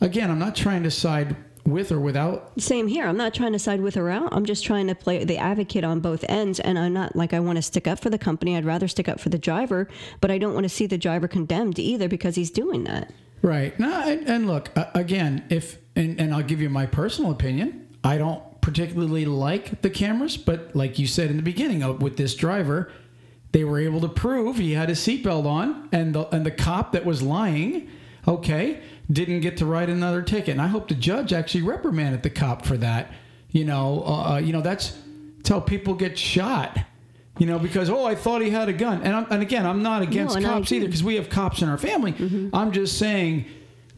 [0.00, 3.06] again, I'm not trying to side with or without Same here.
[3.06, 4.30] I'm not trying to side with or out.
[4.32, 6.58] I'm just trying to play the advocate on both ends.
[6.60, 8.56] And I'm not like I want to stick up for the company.
[8.56, 9.88] I'd rather stick up for the driver,
[10.20, 13.12] but I don't want to see the driver condemned either because he's doing that.
[13.42, 13.78] Right.
[13.78, 17.88] No, and, and look, uh, again, if and, and I'll give you my personal opinion.
[18.04, 22.16] I don't particularly like the cameras, but like you said in the beginning, uh, with
[22.16, 22.90] this driver,
[23.50, 26.92] they were able to prove he had his seatbelt on, and the and the cop
[26.92, 27.90] that was lying,
[28.26, 30.50] okay, didn't get to write another ticket.
[30.50, 33.12] And I hope the judge actually reprimanded the cop for that.
[33.50, 34.96] You know, uh, uh, you know that's,
[35.36, 36.78] that's how people get shot.
[37.38, 39.82] You know, because oh, I thought he had a gun, and I'm, and again, I'm
[39.82, 42.14] not against I cops either because we have cops in our family.
[42.52, 43.46] I'm just saying,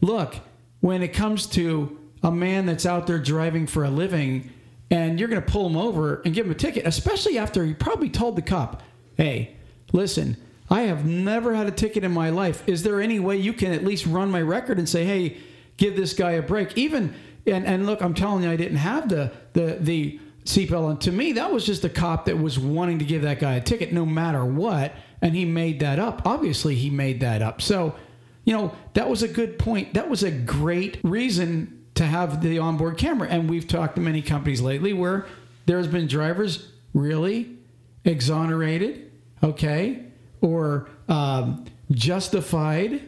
[0.01, 0.35] look,
[0.79, 4.51] when it comes to a man that's out there driving for a living
[4.91, 7.73] and you're going to pull him over and give him a ticket, especially after he
[7.73, 8.83] probably told the cop,
[9.17, 9.55] hey,
[9.91, 10.37] listen,
[10.69, 12.63] I have never had a ticket in my life.
[12.67, 15.37] Is there any way you can at least run my record and say, hey,
[15.77, 16.77] give this guy a break?
[16.77, 17.13] Even,
[17.45, 20.99] and, and look, I'm telling you, I didn't have the, the, the, seatbelt on.
[20.99, 23.61] To me, that was just a cop that was wanting to give that guy a
[23.61, 26.21] ticket no matter what, and he made that up.
[26.25, 27.61] Obviously, he made that up.
[27.61, 27.95] So,
[28.43, 29.95] you know, that was a good point.
[29.95, 33.27] That was a great reason to have the onboard camera.
[33.29, 35.25] And we've talked to many companies lately where
[35.65, 37.57] there's been drivers really
[38.03, 39.11] exonerated,
[39.43, 40.03] okay,
[40.41, 43.01] or um, justified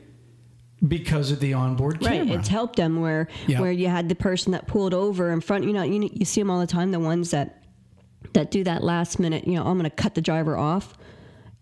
[0.87, 2.19] because of the onboard camera.
[2.25, 2.39] Right.
[2.39, 3.61] It's helped them where Yeah.
[3.61, 5.63] where you had the person that pulled over in front.
[5.65, 6.91] You know, you you see them all the time.
[6.91, 7.63] The ones that
[8.33, 9.47] that do that last minute.
[9.47, 10.95] You know, I'm going to cut the driver off.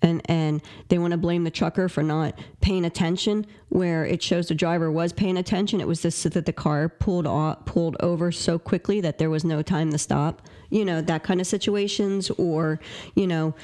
[0.06, 4.48] And, and they want to blame the trucker for not paying attention where it shows
[4.48, 8.32] the driver was paying attention it was just that the car pulled off, pulled over
[8.32, 12.30] so quickly that there was no time to stop you know that kind of situations
[12.38, 12.80] or
[13.16, 13.56] you know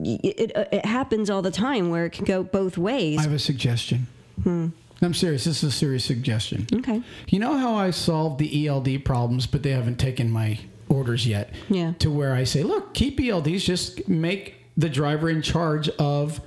[0.00, 3.32] it, it, it happens all the time where it can go both ways I have
[3.32, 4.06] a suggestion.
[4.42, 4.68] hmm.
[5.02, 5.44] I'm serious.
[5.44, 6.66] This is a serious suggestion.
[6.72, 11.26] okay You know how I solved the ELD problems, but they haven't taken my orders
[11.26, 11.50] yet?
[11.68, 11.92] Yeah.
[11.98, 16.40] To where I say, look, keep ELDs, just make the driver in charge of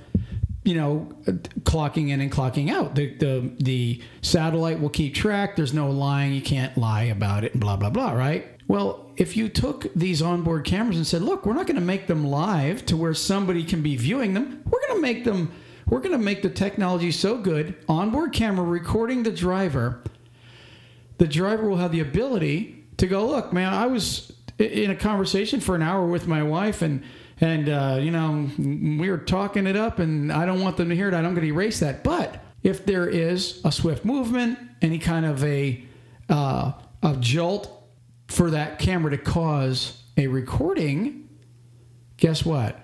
[0.62, 1.08] you know,
[1.62, 2.94] clocking in and clocking out.
[2.94, 5.56] The, the the satellite will keep track.
[5.56, 6.32] There's no lying.
[6.32, 8.12] You can't lie about it and blah blah blah.
[8.12, 8.46] Right.
[8.68, 12.06] Well, if you took these onboard cameras and said, look, we're not going to make
[12.06, 14.62] them live to where somebody can be viewing them.
[14.64, 15.52] We're going to make them.
[15.86, 20.04] We're going to make the technology so good, onboard camera recording the driver.
[21.18, 25.58] The driver will have the ability to go, look, man, I was in a conversation
[25.58, 27.02] for an hour with my wife and
[27.40, 30.94] and uh, you know we were talking it up and i don't want them to
[30.96, 31.14] hear it.
[31.14, 32.04] I don't going to erase that.
[32.04, 35.84] But if there is a swift movement any kind of a
[36.28, 36.72] uh,
[37.02, 37.70] a jolt
[38.28, 41.28] for that camera to cause a recording
[42.20, 42.78] guess what?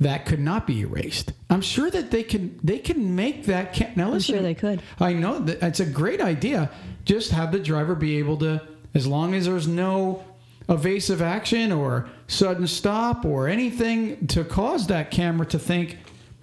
[0.00, 1.32] That could not be erased.
[1.50, 4.82] I'm sure that they can they can make that ca- now I'm sure they could.
[5.00, 6.70] I know that it's a great idea.
[7.04, 8.62] Just have the driver be able to,
[8.94, 10.24] as long as there's no
[10.68, 15.98] evasive action or sudden stop or anything to cause that camera to think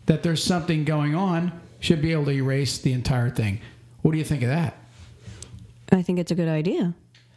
[0.06, 3.60] that there's something going on, should be able to erase the entire thing.
[4.02, 4.78] What do you think of that?
[5.92, 6.94] I think it's a good idea.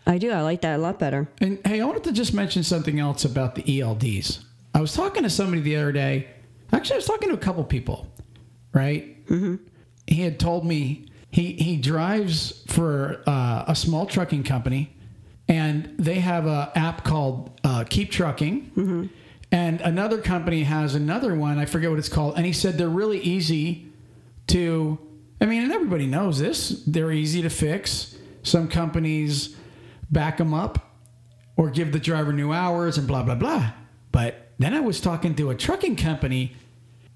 [0.06, 0.30] I do.
[0.30, 1.28] I like that a lot better.
[1.40, 4.42] And hey, I wanted to just mention something else about the ELDs.
[4.74, 6.28] I was talking to somebody the other day.
[6.72, 8.06] Actually, I was talking to a couple people,
[8.72, 9.26] right?
[9.26, 9.56] Mm-hmm.
[10.06, 14.94] He had told me he he drives for uh, a small trucking company,
[15.48, 19.08] and they have a app called uh, KeepTruckin,
[19.50, 21.58] and another company has another one.
[21.58, 22.36] I forget what it's called.
[22.36, 23.90] And he said they're really easy
[24.48, 24.98] to.
[25.40, 26.82] I mean, and everybody knows this.
[26.86, 28.16] They're easy to fix.
[28.42, 29.56] Some companies
[30.10, 30.92] back them up
[31.56, 33.72] or give the driver new hours and blah blah blah.
[34.12, 36.54] But then I was talking to a trucking company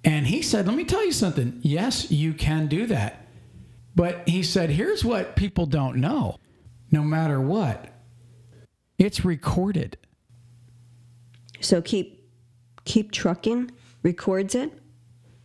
[0.04, 1.58] and he said, "Let me tell you something.
[1.62, 3.26] Yes, you can do that."
[3.94, 6.38] But he said, "Here's what people don't know.
[6.90, 7.91] No matter what,
[9.02, 9.96] it's recorded."
[11.60, 12.28] So keep
[12.84, 13.70] KeepTruckin
[14.02, 14.72] records it.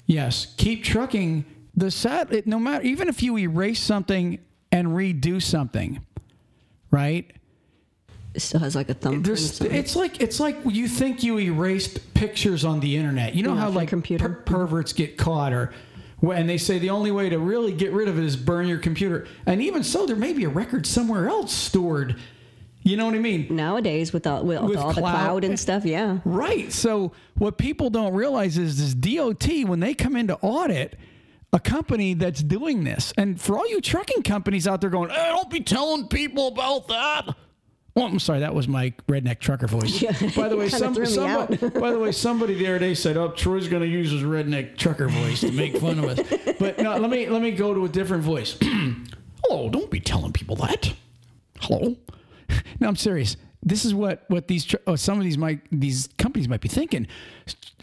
[0.06, 1.44] Yes, KeepTruckin.
[1.76, 4.40] The sat it, no matter even if you erase something
[4.72, 6.00] and redo something,
[6.90, 7.32] right?
[8.34, 9.62] It still has like a thumbprint.
[9.62, 13.36] it's like it's like you think you erased pictures on the internet.
[13.36, 14.30] You know Yeah, how like computer.
[14.30, 15.72] per- perverts get caught, or
[16.20, 18.80] when they say the only way to really get rid of it is burn your
[18.80, 19.28] computer.
[19.46, 22.16] And even so, there may be a record somewhere else stored.
[22.88, 23.48] You know what I mean?
[23.50, 26.20] Nowadays, with all, with, With all the cloud- cloud and stuff, yeah.
[26.24, 26.72] Right.
[26.72, 30.98] So what people don't realize is this DOT when they come in to audit
[31.52, 35.32] a company that's doing this, and for all you trucking companies out there going, hey,
[35.36, 37.36] don't be telling people about that.
[37.98, 40.02] Oh, I'm sorry, that was my redneck trucker voice.
[40.36, 43.68] By the way, some, somebody, by the way, somebody the other day said, "Oh, Troy's
[43.68, 46.20] going to use his redneck trucker voice to make fun of us."
[46.60, 48.56] But no, let me let me go to a different voice.
[49.44, 50.94] Hello, don't be telling people that.
[51.60, 51.96] Hello.
[52.80, 53.38] No, I'm serious.
[53.64, 57.08] This is what what these oh, some of these might these companies might be thinking.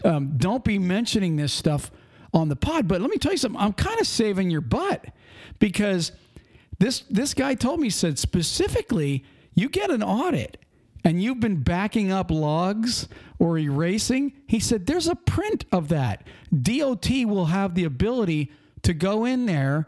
[0.03, 1.91] Um, don't be mentioning this stuff
[2.33, 2.87] on the pod.
[2.87, 3.59] But let me tell you something.
[3.59, 5.05] I'm kind of saving your butt
[5.59, 6.11] because
[6.79, 10.57] this this guy told me said specifically you get an audit
[11.03, 13.07] and you've been backing up logs
[13.39, 14.33] or erasing.
[14.47, 16.25] He said there's a print of that.
[16.61, 18.51] DOT will have the ability
[18.83, 19.87] to go in there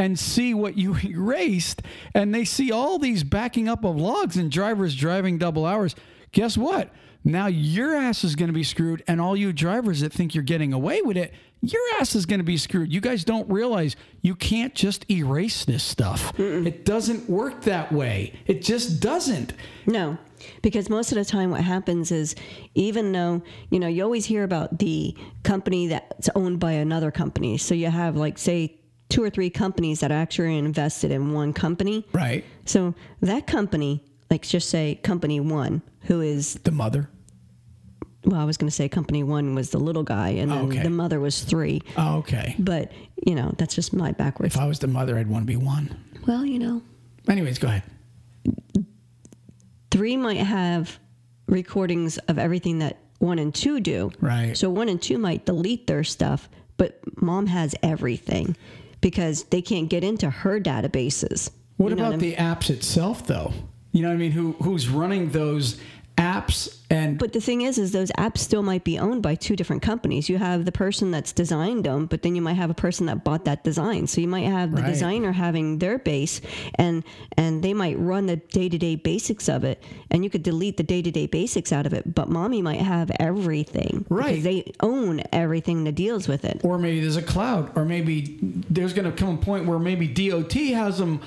[0.00, 1.82] and see what you erased
[2.14, 5.94] and they see all these backing up of logs and drivers driving double hours
[6.32, 6.90] guess what?
[7.22, 10.42] Now your ass is going to be screwed and all you drivers that think you're
[10.42, 12.90] getting away with it your ass is going to be screwed.
[12.90, 16.32] You guys don't realize you can't just erase this stuff.
[16.38, 18.32] It doesn't work that way.
[18.46, 19.52] It just doesn't.
[19.84, 20.16] No,
[20.62, 22.34] because most of the time, what happens is
[22.74, 27.58] even though, you know, you always hear about the company that's owned by another company.
[27.58, 28.79] So you have, like, say,
[29.10, 32.06] two or three companies that actually invested in one company.
[32.12, 37.10] right So that company, like, just say company one, who is, the mother
[38.24, 40.82] well, I was going to say company one was the little guy, and then Okay.
[40.82, 41.80] the mother was three.
[41.96, 42.92] oh, okay But,
[43.26, 44.54] you know, that's just my backwards.
[44.54, 45.94] if i was the mother i'd want to be one
[46.26, 46.82] Well, you know,
[47.28, 47.82] anyways go ahead
[49.90, 50.98] three might have
[51.46, 54.10] recordings of everything that one and two do.
[54.20, 54.56] Right.
[54.56, 58.56] So one and two might delete their stuff, but mom has everything
[59.00, 61.50] because they can't get into her databases.
[61.76, 62.30] What You know about I mean?
[62.30, 63.52] the apps itself, though?
[63.92, 64.32] You know what I mean?
[64.32, 65.78] Who who's running those
[66.16, 69.54] apps and But the thing is, is those apps still might be owned by two
[69.56, 70.28] different companies.
[70.28, 73.22] You have the person that's designed them, but then you might have a person that
[73.24, 74.06] bought that design.
[74.06, 74.90] So you might have the Right.
[74.90, 76.40] designer having their base,
[76.74, 77.04] and
[77.36, 80.76] and they might run the day to day basics of it, and you could delete
[80.76, 82.14] the day to day basics out of it.
[82.14, 84.26] But mommy might have everything, Right.
[84.30, 86.60] Because they own everything that deals with it.
[86.64, 90.06] or maybe there's a cloud, or maybe there's going to come a point where maybe
[90.08, 91.20] DOT has them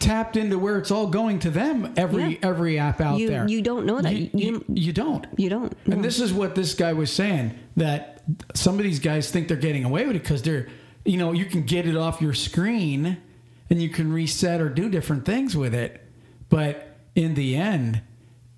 [0.00, 1.92] tapped into where it's all going to them.
[1.96, 2.38] Every Yeah.
[2.42, 3.48] every app out You- there.
[3.48, 4.14] you don't know that.
[4.14, 5.26] You, You- you, don't.
[5.36, 5.72] You don't.
[5.86, 8.22] And this is what this guy was saying that
[8.54, 10.68] some of these guys think they're getting away with it because they're,
[11.04, 13.16] you know, you can get it off your screen
[13.70, 16.02] and you can reset or do different things with it.
[16.48, 18.00] But in the end,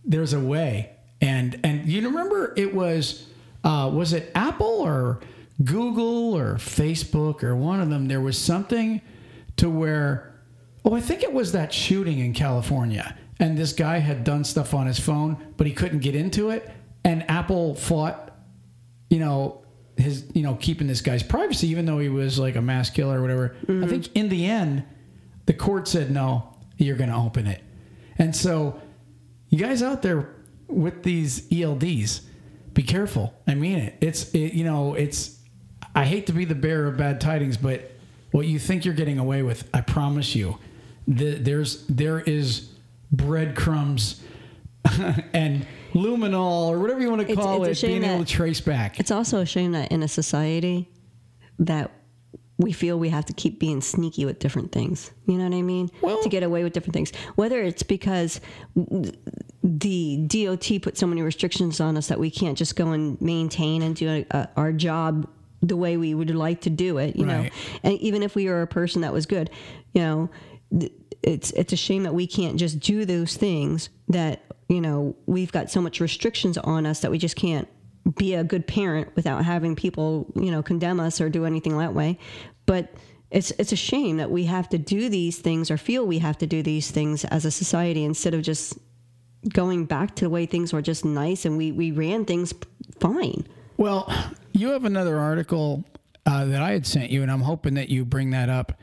[0.05, 0.90] there's a way.
[1.20, 3.26] And and you remember it was
[3.64, 5.20] uh, was it Apple or
[5.62, 8.09] Google or Facebook or one of them?
[8.09, 9.03] There was something
[9.57, 10.29] to where
[10.84, 14.74] oh I think it was that shooting in California and this guy had done stuff
[14.74, 16.70] on his phone but he couldn't get into it
[17.04, 18.36] and Apple fought
[19.08, 19.62] you know
[19.96, 23.18] his you know keeping this guy's privacy even though he was like a mass killer
[23.18, 23.56] or whatever.
[23.62, 23.88] I mm-hmm.
[23.88, 24.84] think in the end
[25.46, 26.50] the court said no
[26.84, 27.62] you're going to open it.
[28.18, 28.80] And so
[29.48, 30.34] you guys out there
[30.68, 32.22] with these ELDs,
[32.72, 33.34] be careful.
[33.46, 33.96] I mean it.
[34.00, 35.38] It's it, you know it's.
[35.94, 37.90] I hate to be the bearer of bad tidings, but
[38.30, 40.56] what you think you're getting away with, I promise you,
[41.06, 42.68] the, there's there is
[43.12, 44.22] breadcrumbs
[45.32, 48.60] and luminol or whatever you want to call it's a it, being able to trace
[48.60, 49.00] back.
[49.00, 50.88] It's also a shame that in a society
[51.58, 51.90] that
[52.58, 55.10] we feel we have to keep being sneaky with different things.
[55.26, 55.90] You know what I mean?
[56.02, 57.10] Well- to get away with different things.
[57.34, 58.40] Whether it's because
[59.62, 63.82] the DOT put so many restrictions on us that we can't just go and maintain
[63.82, 65.28] and do uh our job
[65.62, 67.46] the way we would like to do it, you know.
[67.82, 69.50] And even if we were a person that was good,
[69.92, 70.30] you know,
[71.22, 75.52] it's it's a shame that we can't just do those things that, you know, we've
[75.52, 77.68] got so much restrictions on us that we just can't
[78.16, 81.94] be a good parent without having people, you know, condemn us or do anything that
[81.94, 82.18] way.
[82.66, 82.92] But
[83.30, 86.38] it's it's a shame that we have to do these things or feel we have
[86.38, 88.78] to do these things as a society instead of just
[89.48, 92.52] going back to the way things were just nice and we, we ran things
[92.98, 93.46] fine.
[93.76, 94.12] Well,
[94.52, 95.85] you have another article
[96.26, 98.78] uh, that I had sent you, and I'm hoping that you bring that up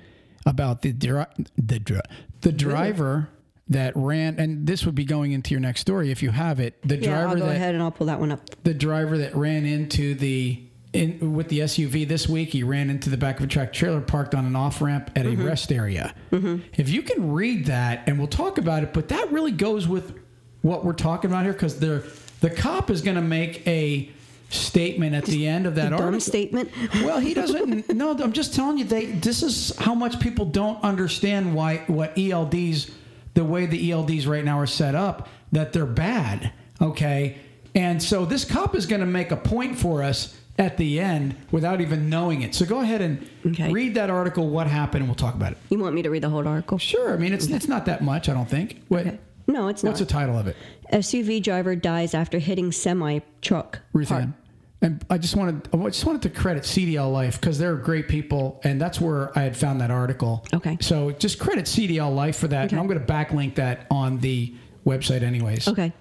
[0.48, 1.26] about the dri-
[1.58, 2.02] the dri-
[2.42, 3.30] the driver
[3.70, 6.82] that ran, and this would be going into your next story if you have it.
[6.88, 8.42] The Yeah, driver I'll go that ahead and I'll pull that one up.
[8.64, 13.10] the driver that ran into the in with the SUV this week, he ran into
[13.10, 15.46] the back of a track trailer parked on an off ramp at a mm-hmm.
[15.46, 16.16] rest area.
[16.32, 16.60] Mm-hmm.
[16.78, 20.18] If you can read that, and we'll talk about it, but that really goes with
[20.62, 24.10] what we're talking about here because the the cop is going to make a
[24.50, 26.20] statement at the end of that Dumb article.
[26.22, 26.70] statement.
[27.04, 27.90] Well, he doesn't.
[27.94, 28.86] no, I'm just telling you.
[28.86, 29.06] They.
[29.08, 32.92] This is how much people don't understand why what ELDs,
[33.34, 36.52] the way the ELDs right now are set up, that they're bad.
[36.82, 37.38] Okay,
[37.76, 41.36] and so this cop is going to make a point for us at the end
[41.52, 42.56] without even knowing it.
[42.56, 43.72] So go ahead and Okay.
[43.72, 44.48] read that article.
[44.50, 45.02] What happened?
[45.04, 45.58] and We'll talk about it.
[45.70, 46.78] You want me to read the whole article?
[46.80, 47.14] Sure.
[47.14, 48.28] I mean, it's it's not that much.
[48.30, 48.82] I don't think.
[48.88, 49.20] What, Okay.
[49.48, 49.92] No, it's not.
[49.92, 50.56] What's the title of it?
[50.92, 53.80] SUV driver dies after hitting semi truck.
[53.94, 54.36] Ruth Ann.
[54.82, 58.62] And I just wanted, I just wanted to credit CDL Life because they're great people,
[58.64, 60.46] and that's where I had found that article.
[60.54, 60.78] Okay.
[60.82, 64.54] So just credit CDL Life for that, and I'm going to backlink that on the
[64.86, 65.68] website, anyways.
[65.68, 65.94] Okay.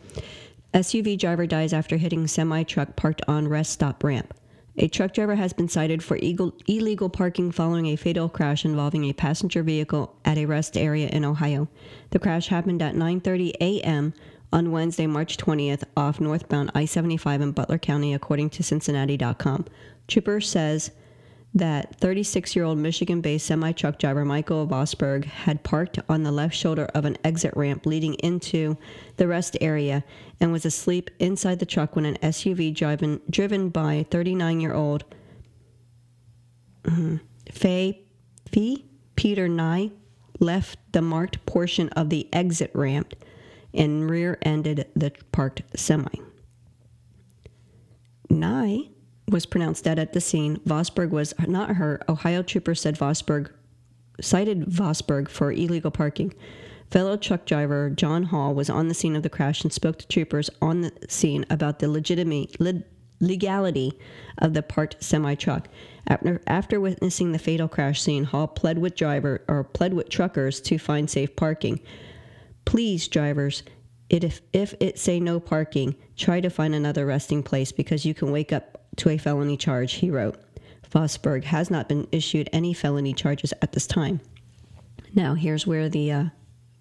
[0.74, 4.34] SUV driver dies after hitting semi truck parked on rest stop ramp.
[4.78, 9.14] A truck driver has been cited for illegal parking following a fatal crash involving a
[9.14, 11.68] passenger vehicle at a rest area in Ohio.
[12.10, 14.12] The crash happened at 9:30 a.m.
[14.52, 19.64] on Wednesday, March 20th, off northbound I-75 in Butler County, according to Cincinnati.com.
[20.08, 20.90] Trooper says
[21.56, 26.30] that 36 year old Michigan based semi truck driver Michael Vosberg had parked on the
[26.30, 28.76] left shoulder of an exit ramp leading into
[29.16, 30.04] the rest area
[30.38, 35.04] and was asleep inside the truck when an SUV driven, driven by 39 year old
[36.84, 37.16] mm-hmm,
[37.50, 38.02] Faye
[38.50, 38.84] Fee
[39.16, 39.90] Peter Nye
[40.38, 43.14] left the marked portion of the exit ramp
[43.72, 46.20] and rear ended the parked semi.
[48.28, 48.90] Nye
[49.28, 50.58] was pronounced dead at the scene.
[50.66, 52.02] Vosberg was not hurt.
[52.08, 53.50] Ohio troopers said Vosberg
[54.20, 56.32] cited Vosberg for illegal parking.
[56.90, 60.06] Fellow truck driver John Hall was on the scene of the crash and spoke to
[60.06, 62.84] troopers on the scene about the legitimate le-
[63.20, 63.98] legality
[64.38, 65.68] of the parked semi truck.
[66.06, 70.60] After, after witnessing the fatal crash scene, Hall pled with driver or pled with truckers
[70.62, 71.80] to find safe parking.
[72.64, 73.64] Please, drivers,
[74.08, 78.14] it if if it say no parking, try to find another resting place because you
[78.14, 80.36] can wake up to a felony charge, he wrote.
[80.90, 84.20] Vosberg has not been issued any felony charges at this time.
[85.14, 86.24] Now, here's where the uh,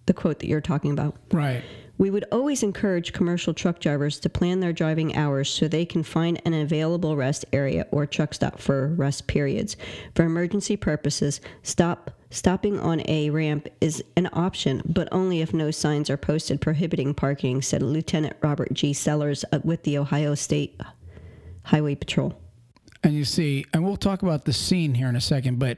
[0.05, 1.15] the quote that you're talking about.
[1.31, 1.63] Right.
[1.97, 6.03] We would always encourage commercial truck drivers to plan their driving hours so they can
[6.03, 9.77] find an available rest area or truck stop for rest periods.
[10.13, 15.71] For emergency purposes, stop stopping on a ramp is an option, but only if no
[15.71, 18.91] signs are posted prohibiting parking, said Lieutenant Robert G.
[18.91, 20.79] Sellers uh, with the Ohio State
[21.65, 22.33] Highway Patrol.
[23.03, 25.77] And you see, and we'll talk about the scene here in a second, but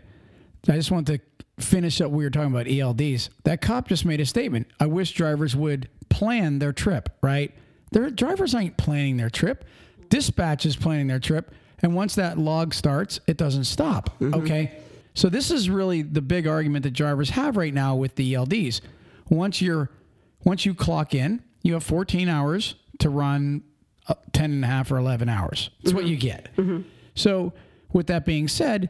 [0.70, 1.20] I just want to
[1.60, 2.12] finish up.
[2.12, 3.30] We were talking about ELDs.
[3.44, 4.68] That cop just made a statement.
[4.80, 7.54] I wish drivers would plan their trip, right?
[7.92, 9.66] Their drivers ain't planning their trip.
[10.10, 11.54] Dispatch is planning their trip.
[11.82, 14.10] and once that log starts, it doesn't stop.
[14.20, 14.34] Mm-hmm.
[14.36, 14.80] Okay,
[15.14, 18.82] so this is really the big argument that drivers have right now with the ELDs.
[19.30, 19.90] Once you're
[20.44, 23.64] once you clock in, you have 14 hours to run
[24.34, 25.70] 10 and a half or 11 hours.
[25.84, 26.12] That's what mm-hmm.
[26.12, 26.56] you get.
[26.56, 26.82] Mm-hmm.
[27.16, 27.54] So,
[27.94, 28.90] with that being said,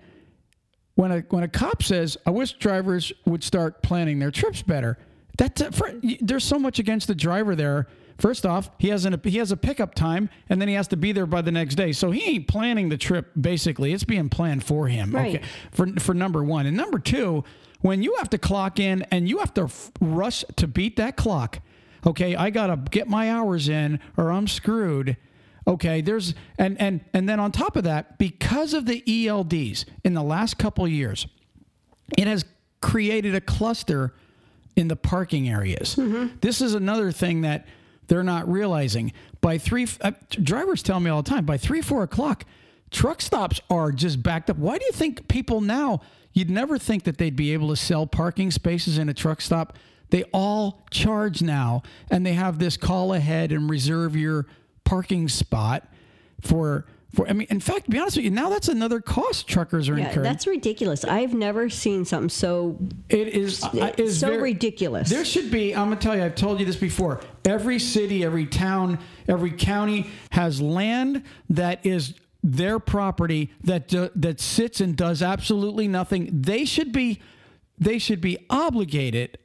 [0.95, 4.97] when a when a cop says, "I wish drivers would start planning their trips better,"
[5.37, 7.87] that's a, for, there's so much against the driver there.
[8.17, 10.97] First off, he has an he has a pickup time, and then he has to
[10.97, 11.91] be there by the next day.
[11.91, 13.31] So he ain't planning the trip.
[13.39, 15.11] Basically, it's being planned for him.
[15.11, 15.35] Right.
[15.35, 17.43] Okay, for for number one, and number two,
[17.81, 21.15] when you have to clock in and you have to f- rush to beat that
[21.15, 21.59] clock.
[22.07, 25.17] Okay, I gotta get my hours in, or I'm screwed.
[25.67, 30.13] Okay, there's and and and then on top of that, because of the ELDs in
[30.13, 31.27] the last couple years,
[32.17, 32.45] it has
[32.81, 34.13] created a cluster
[34.77, 35.95] in the parking areas.
[36.39, 37.65] This is another thing that
[38.07, 39.11] they're not realizing.
[39.41, 41.45] By three, uh, drivers tell me all the time.
[41.45, 42.45] By three, four o'clock,
[42.89, 44.57] truck stops are just backed up.
[44.57, 45.99] Why do you think people now?
[46.31, 49.77] You'd never think that they'd be able to sell parking spaces in a truck stop.
[50.09, 54.45] They all charge now, and they have this call ahead and reserve your
[54.83, 55.87] parking spot
[56.41, 56.85] for.
[57.15, 59.87] For, I mean, in fact, to be honest with you, now that's another cost truckers
[59.87, 60.23] are Yeah, incurring.
[60.25, 61.05] that's ridiculous.
[61.05, 62.77] I've never seen something so
[63.09, 65.09] It is uh, it is so very- ridiculous.
[65.09, 65.73] There should be.
[65.73, 66.23] I'm gonna tell you.
[66.23, 67.21] I've told you this before.
[67.45, 74.41] Every city, every town, every county has land that is their property that do, that
[74.41, 76.29] sits and does absolutely nothing.
[76.41, 77.21] They should be
[77.79, 79.37] they should be obligated.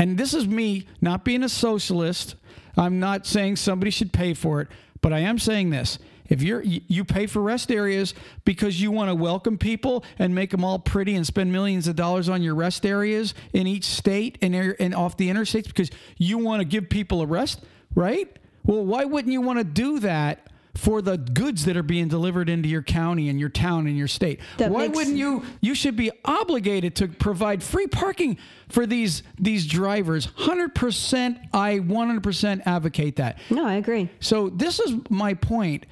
[0.00, 2.34] And this is me not being a socialist.
[2.74, 4.68] I'm not saying somebody should pay for it,
[5.02, 5.98] but I am saying this.
[6.26, 8.14] If you're you pay for rest areas
[8.46, 11.96] because you want to welcome people and make them all pretty and spend millions of
[11.96, 16.38] dollars on your rest areas in each state and and off the interstates because you
[16.38, 17.62] want to give people a rest,
[17.94, 18.38] right?
[18.64, 22.48] Well, why wouldn't you want to do that for the goods that are being delivered
[22.48, 24.40] into your county and your town and your state?
[24.58, 29.66] That why wouldn't you you should be obligated to provide free parking for these these
[29.66, 30.26] drivers.
[30.26, 33.38] 100% i 100% advocate that.
[33.50, 34.08] No, I agree.
[34.20, 35.86] so this is my point.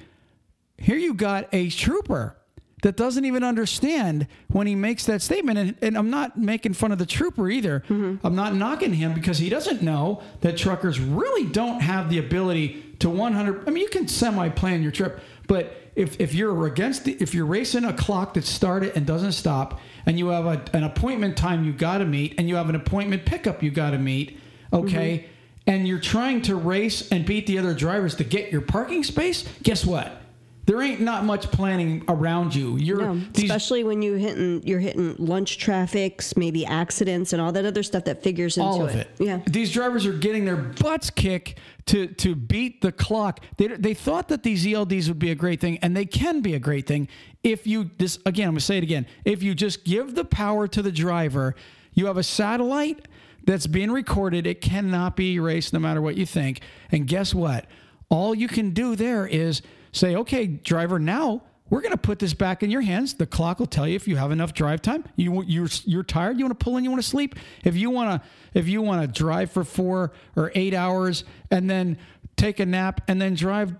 [0.77, 2.35] Here you got a trooper
[2.81, 5.57] that doesn't even understand when he makes that statement.
[5.57, 7.81] And, and i'm not making fun of the trooper either.
[7.89, 8.25] Mm-hmm.
[8.25, 12.85] I'm not knocking him because he doesn't know that truckers really don't have the ability
[12.99, 17.05] to 100 i mean you can semi plan your trip but if, if you're against
[17.05, 20.63] the, if you're racing a clock that started and doesn't stop and you have a,
[20.73, 23.91] an appointment time you got to meet and you have an appointment pickup you got
[23.91, 24.39] to meet
[24.71, 25.71] okay mm-hmm.
[25.71, 29.43] and you're trying to race and beat the other drivers to get your parking space
[29.63, 30.21] guess what
[30.69, 34.79] there ain't not much planning around you you're No, these especially when you hitting you're
[34.79, 38.93] hitting lunch traffics, maybe accidents and all that other stuff that figures into all of
[38.93, 39.09] it.
[39.17, 39.39] Yeah.
[39.47, 41.55] These drivers are getting their butts kicked
[41.87, 43.39] to to beat the clock.
[43.57, 46.53] They, they thought that these ELDs would be a great thing, and they can be
[46.53, 47.07] a great thing
[47.43, 48.49] if you this again.
[48.49, 49.07] I'm gonna say it again.
[49.25, 51.55] If you just give the power to the driver,
[51.95, 53.07] you have a satellite
[53.43, 54.45] that's being recorded.
[54.45, 56.61] It cannot be erased, no matter what you think.
[56.91, 57.65] And guess what?
[58.09, 62.33] All you can do there is say, "Okay, driver, now." We're going to put this
[62.33, 63.13] back in your hands.
[63.13, 65.03] The clock will tell you if you have enough drive time.
[65.15, 66.39] You you're you're tired.
[66.39, 66.83] You want to pull in.
[66.83, 67.35] You want to sleep.
[67.63, 71.69] If you want to if you want to drive for four or eight hours and
[71.69, 71.97] then
[72.37, 73.75] take a nap and then drive,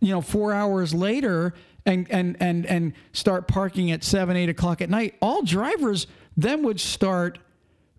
[0.00, 1.54] you know, four hours later
[1.86, 5.14] and and and and start parking at seven eight o'clock at night.
[5.22, 7.38] All drivers then would start.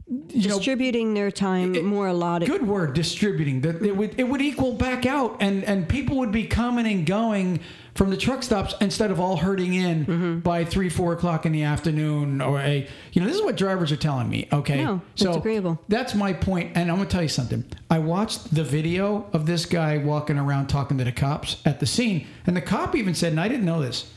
[0.09, 2.47] You know, Distributing their time more allotted.
[2.49, 6.31] good word distributing that it would it would equal back out and and people would
[6.31, 7.59] be coming and going
[7.93, 10.39] from the truck stops instead of all herding in Mm-hmm.
[10.39, 13.91] by three four o'clock in the afternoon or a you know this is what drivers
[13.91, 15.79] are telling me okay No, that's so agreeable.
[15.89, 19.67] that's my point and i'm gonna tell you something i watched the video of this
[19.67, 23.31] guy walking around talking to the cops at the scene and the cop even said
[23.31, 24.11] and i didn't know this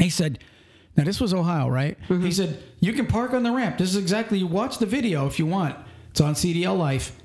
[0.00, 0.38] he said,
[0.96, 1.98] now this was Ohio, right?
[2.08, 2.24] Mm-hmm.
[2.24, 3.78] He said, you can park on the ramp.
[3.78, 5.76] This is exactly, you watch the video if you want.
[6.10, 7.16] It's on CDL Life.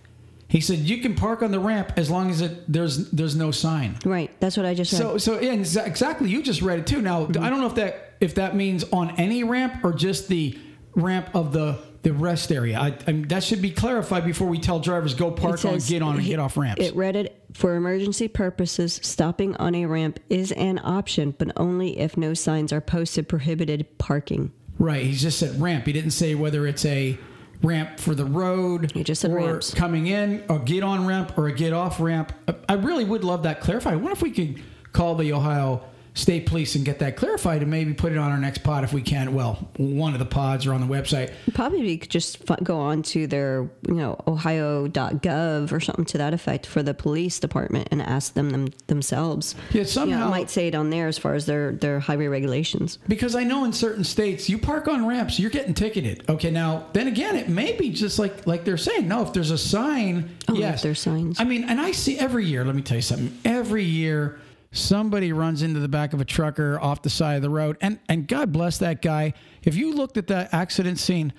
[0.50, 3.52] He said, you can park on the ramp as long as it there's there's no
[3.52, 3.98] sign.
[4.06, 4.32] Right.
[4.40, 5.00] That's what I just said.
[5.00, 7.02] So so yeah, exa- exactly, you just read it too.
[7.02, 7.44] Now Mm-hmm.
[7.44, 10.58] I don't know if that if that means on any ramp or just the
[10.96, 11.78] ramp of the
[12.08, 12.80] the rest area.
[12.80, 16.02] I, I mean, that should be clarified before we tell drivers go park on, get
[16.02, 16.82] on, and get off ramps.
[16.82, 19.02] It read it for emergency purposes.
[19.04, 23.98] Stopping on a ramp is an option, but only if no signs are posted prohibited
[23.98, 24.54] parking.
[24.80, 25.06] Right.
[25.06, 25.86] He just said ramp.
[25.86, 27.18] He didn't say whether it's a
[27.62, 28.94] ramp for the road.
[28.94, 29.74] He just said or ramps.
[29.74, 32.32] coming in, a get on ramp or a get off ramp.
[32.70, 33.94] I really would love that clarified.
[33.94, 35.84] I wonder if we could call the Ohio
[36.18, 38.92] state police and get that clarified and maybe put it on our next pod if
[38.92, 39.34] we can.
[39.34, 41.32] Well, one of the pods or on the website.
[41.54, 46.34] Probably you could just go on to their, you know, ohio.gov or something to that
[46.34, 49.56] effect for the police department and ask them, them themselves.
[49.72, 52.28] Yeah, You somehow know, might say it on there as far as their, their highway
[52.28, 52.98] regulations.
[53.08, 56.24] because I know in certain states you park on ramps, you're getting ticketed.
[56.30, 59.08] Okay, now then again, it may be just like like they're saying.
[59.08, 61.40] No, if there's a sign, Oh, if yes, there's signs.
[61.40, 62.64] I mean, and I see every year.
[62.66, 63.38] Let me tell you something.
[63.46, 64.40] Every year,
[64.78, 68.00] somebody runs into the back of a trucker off the side of the road, and
[68.08, 69.34] and God bless that guy.
[69.64, 71.34] If you looked at that accident scene,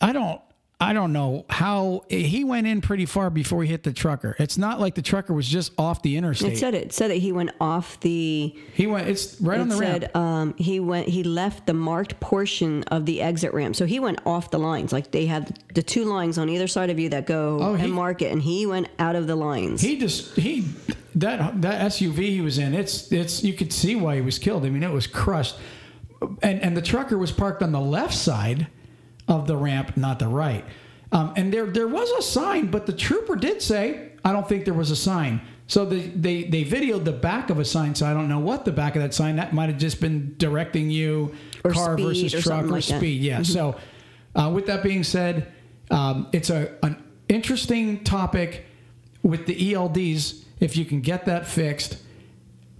[0.00, 0.40] I don't.
[0.78, 4.36] I don't know how he went in pretty far before he hit the trucker.
[4.38, 6.52] It's not like the trucker was just off the interstate.
[6.52, 9.08] It said it said that he went off the he went.
[9.08, 10.16] It's right on it the ramp.
[10.16, 14.18] um, he went he left the marked portion of the exit ramp so he went
[14.26, 17.24] off the lines like they had the two lines on either side of you that
[17.26, 20.36] go Oh, he- and mark it and he went out of the lines He just
[20.36, 20.68] he
[21.14, 22.74] that that SUV he was in.
[22.74, 24.66] It's it's you could see why he was killed.
[24.66, 25.56] I mean, it was crushed,
[26.42, 28.66] and and the trucker was parked on the left side
[29.28, 30.64] of the ramp, not the right.
[31.12, 34.64] Um, and there there was a sign, but the trooper did say, "I don't think
[34.64, 38.06] there was a sign." So they, they they videoed the back of a sign, so
[38.06, 39.36] I don't know what the back of that sign.
[39.36, 42.90] That might have just been directing you Or car versus or truck or like that.
[42.92, 42.98] Mm-hmm.
[42.98, 43.22] speed.
[43.22, 43.42] Yeah.
[43.42, 43.76] So
[44.34, 45.52] uh, with that being said,
[45.90, 48.66] um, it's a an interesting topic
[49.22, 50.44] with the ELDs.
[50.60, 51.98] If you can get that fixed,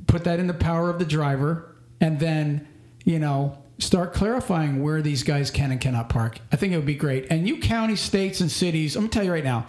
[0.07, 2.69] put that in the power of the driver, and then
[3.05, 6.39] you know start clarifying where these guys can and cannot park.
[6.51, 7.27] I think it would be great.
[7.31, 8.97] And you counties, states, and cities.
[8.97, 9.67] I'm gonna tell you right now.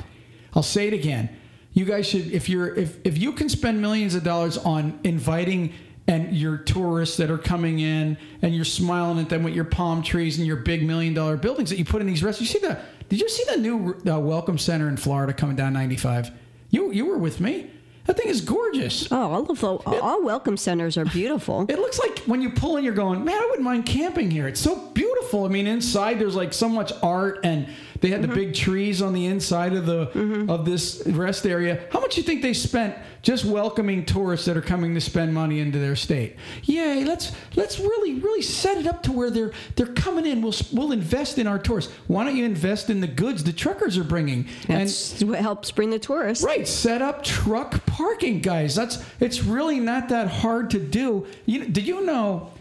[0.54, 1.30] I'll say it again.
[1.74, 5.74] You guys should, if you're, if if you can spend millions of dollars on inviting
[6.08, 10.02] and your tourists that are coming in, and you're smiling at them with your palm
[10.02, 12.54] trees and your big million dollar buildings that you put in these restaurants.
[12.54, 12.80] You see the?
[13.10, 16.32] Did you see the new uh, Welcome Center in Florida coming down 95?
[16.70, 17.70] You you were with me.
[18.08, 19.12] That thing is gorgeous.
[19.12, 22.78] oh all of the, all welcome centers are beautiful It looks like when you pull
[22.78, 24.48] in, you're going, man, I wouldn't mind camping here.
[24.48, 25.46] It's so beautiful.
[25.46, 27.68] I mean, inside there's like so much art, and
[28.02, 28.36] they had the mm-hmm.
[28.36, 30.50] big trees on the inside of the mm-hmm.
[30.50, 31.86] of this rest area.
[31.92, 35.34] How much do you think they spent just welcoming tourists that are coming to spend
[35.34, 36.36] money into their state?
[36.64, 37.04] Yay!
[37.04, 40.42] Let's let's really really set it up to where they're they're coming in.
[40.42, 41.92] We'll we'll invest in our tourists.
[42.08, 44.48] Why don't you invest in the goods the truckers are bringing?
[44.68, 48.76] and that's what helps bring the tourists Right, set up truck parking, guys.
[48.76, 51.26] That's it's really not that hard to do.
[51.46, 52.52] You did you know?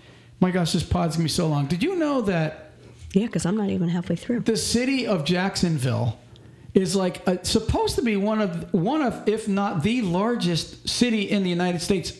[0.40, 1.66] My gosh, this pod's gonna be so long.
[1.66, 2.65] Did you know that
[3.16, 6.18] yeah because i'm not even halfway through the city of Jacksonville
[6.76, 11.22] is like a, supposed to be one of one of, if not the largest city
[11.22, 12.12] in the United States,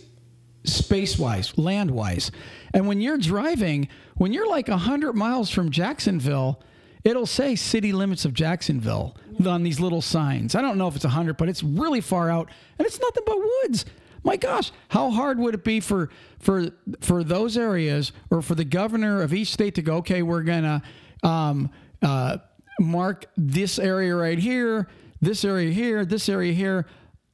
[0.65, 2.33] space wise, land wise.
[2.73, 6.63] And when you're driving, when you're like hundred miles from Jacksonville,
[7.05, 9.15] it'll say city limits of Jacksonville
[9.47, 10.55] on these little signs.
[10.55, 13.37] I don't know if it's hundred, but it's really far out, and it's nothing but
[13.39, 13.85] woods.
[14.27, 16.11] My gosh, how hard would it be for
[16.41, 16.70] for
[17.01, 19.99] for those areas or for the governor of each state to go?
[19.99, 20.83] Okay, we're gonna
[21.22, 21.70] um,
[22.03, 22.39] uh,
[22.81, 24.89] mark this area right here,
[25.20, 26.87] this area here, this area here,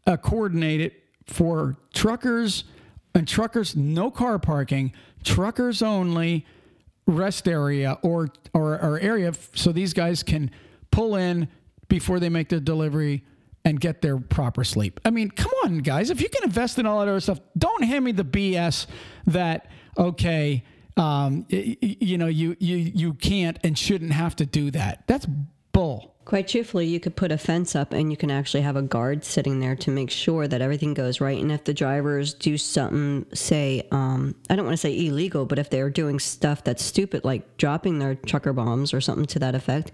[0.07, 2.64] uh, coordinate it for truckers
[3.14, 4.93] and truckers, no car parking,
[5.24, 6.45] truckers only,
[7.07, 10.51] rest area or or, or area, so these guys can
[10.90, 11.49] pull in
[11.88, 13.24] before they make the delivery
[13.65, 15.01] and get their proper sleep.
[15.05, 16.11] I mean, come on, guys.
[16.11, 18.87] If you can invest in all that other stuff, don't hand me the BS
[19.27, 20.65] that okay,
[20.97, 25.05] um, you know, you you you can't and shouldn't have to do that.
[25.07, 25.27] That's
[25.73, 26.13] bull.
[26.25, 29.25] Quite truthfully, you could put a fence up and you can actually have a guard
[29.25, 31.41] sitting there to make sure that everything goes right.
[31.41, 35.59] And if the drivers do something, say, um, I don't want to say illegal, but
[35.59, 39.57] if they're doing stuff that's stupid, like dropping their trucker bombs or something to that
[39.57, 39.91] effect,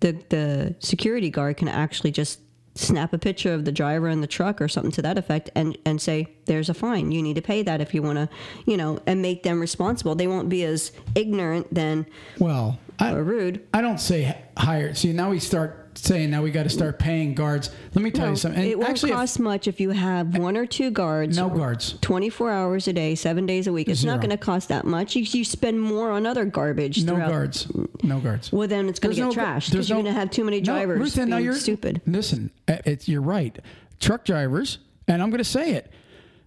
[0.00, 2.40] the, the security guard can actually just
[2.74, 5.76] snap a picture of the driver and the truck or something to that effect and,
[5.84, 7.10] and say, there's a fine.
[7.12, 8.28] You need to pay that if you want to,
[8.66, 10.14] you know, and make them responsible.
[10.14, 12.06] They won't be as ignorant then
[12.38, 13.66] Well, I, or rude.
[13.74, 14.94] I don't say hire.
[14.94, 17.70] See, now we start saying now we got to start paying guards.
[17.94, 18.60] Let me tell No, you something.
[18.60, 21.36] And it won't actually, if- cost much if you have one or two guards.
[21.36, 21.94] no guards.
[22.00, 23.88] 24 hours a day, seven days a week.
[23.88, 24.14] It's Zero.
[24.14, 25.16] not going to cost that much.
[25.16, 27.04] You, you spend more on other garbage.
[27.04, 27.66] No guards.
[28.02, 28.52] No guards.
[28.52, 30.60] Well, then it's going to get no- trashed because you're going to have too many
[30.60, 32.00] No, drivers Ruth, now you're stupid.
[32.06, 33.58] Listen, uh, it's you're right.
[33.98, 34.78] Truck drivers,
[35.08, 35.90] and I'm going to say it.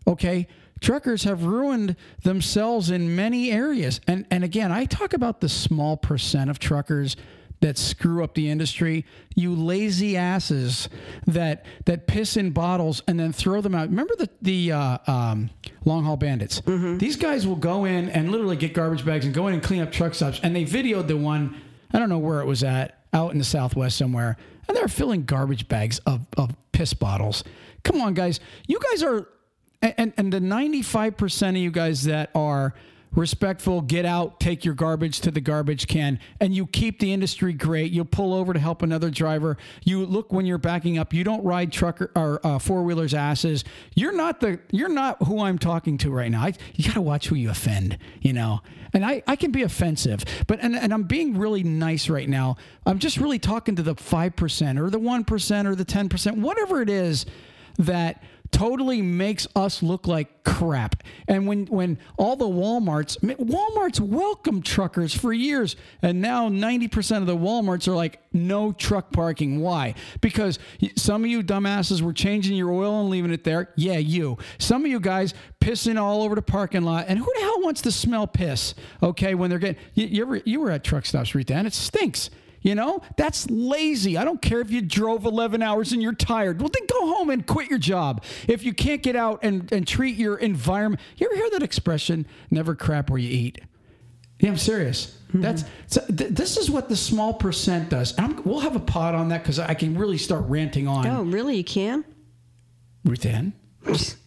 [0.08, 0.48] Okay,
[0.82, 5.96] truckers have ruined themselves in many areas, and and again, I talk about the small
[5.96, 7.16] percent of truckers
[7.64, 9.06] that screw up the industry.
[9.36, 10.90] You lazy asses
[11.26, 13.90] that that piss in bottles and then throw them out.
[13.90, 15.50] Remember the the uh, um,
[15.86, 16.62] long haul bandits?
[16.98, 19.82] These guys will go in and literally get garbage bags and go in and clean
[19.82, 20.42] up truck stops.
[20.44, 21.56] And they videoed the one.
[21.94, 24.36] I don't know where it was at, out in the Southwest somewhere,
[24.68, 27.46] and they're filling garbage bags of, of piss bottles.
[27.84, 28.42] Come on, guys.
[28.68, 29.30] You guys are
[29.82, 32.74] and and the 95% of you guys that are
[33.16, 37.54] respectful, get out, take your garbage to the garbage can, and you keep the industry
[37.54, 37.92] great.
[37.92, 39.58] You'll pull over to help another driver.
[39.84, 41.14] You look when you're backing up.
[41.14, 43.64] You don't ride trucker or uh, four wheelers asses.
[43.96, 46.44] You're not the you're not who I'm talking to right now.
[46.44, 48.62] I, you got to watch who you offend, you know.
[48.94, 52.58] And I, I can be offensive, but and, and I'm being really nice right now.
[52.86, 56.10] I'm just really talking to the five percent or the one percent or the ten
[56.10, 57.26] percent, whatever it is
[57.78, 58.22] that
[58.54, 61.04] totally makes us look like crap.
[61.28, 67.26] And when when all the Walmarts, Walmart's welcomed truckers for years, and now 90% of
[67.26, 69.60] the Walmarts are like no truck parking.
[69.60, 69.96] Why?
[70.22, 70.60] Because
[70.96, 73.70] some of you dumbasses were changing your oil and leaving it there.
[73.76, 74.38] Yeah, you.
[74.60, 77.06] Some of you guys pissing all over the parking lot.
[77.08, 78.76] And who the hell wants to smell piss?
[79.02, 81.74] Okay, when they're getting you, you ever you were at truck stops, Rita, and it
[81.74, 82.30] stinks.
[82.64, 84.18] You know, that's lazy.
[84.18, 86.62] I don't care if you drove 11 hours and you're tired.
[86.62, 88.24] Well, then go home and quit your job.
[88.48, 92.26] If you can't get out and, and treat your environment, you ever hear that expression,
[92.50, 93.60] never crap where you eat?
[94.40, 95.18] Yeah, I'm serious.
[95.28, 95.42] Mm-hmm.
[95.42, 98.14] That's so th- this is what the small percent does.
[98.18, 101.06] I'm, we'll have a pod on that because I can really start ranting on.
[101.08, 101.58] Oh, really?
[101.58, 102.06] You can?
[103.04, 103.54] Ruth Ann?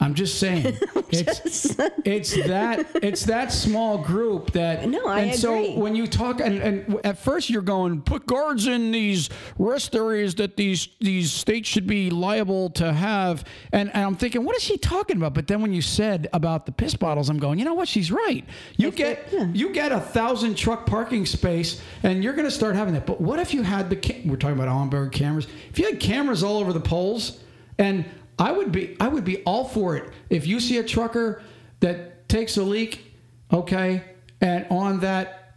[0.01, 0.77] I'm just saying.
[1.09, 5.37] It's it's that it's that small group that no I and agree.
[5.37, 9.95] so when you talk and, and at first you're going put guards in these rest
[9.95, 13.45] areas that these these states should be liable to have.
[13.73, 15.33] And, and I'm thinking what is she talking about?
[15.33, 17.87] But then when you said about the piss bottles I'm going you know what?
[17.87, 18.45] She's right.
[18.77, 19.47] You if get yeah.
[19.55, 23.07] you get a thousand truck parking space and you're going to start having that.
[23.07, 25.47] But what if you had the we're talking about onboard cameras.
[25.71, 27.39] If you had cameras all over the poles
[27.79, 28.05] and
[28.39, 31.43] I would be I would be all for it if you see a trucker
[31.81, 33.15] that takes a leak,
[33.53, 34.03] okay,
[34.41, 35.57] and on that,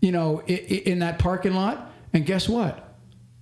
[0.00, 2.94] you know, in, that parking lot, and guess what?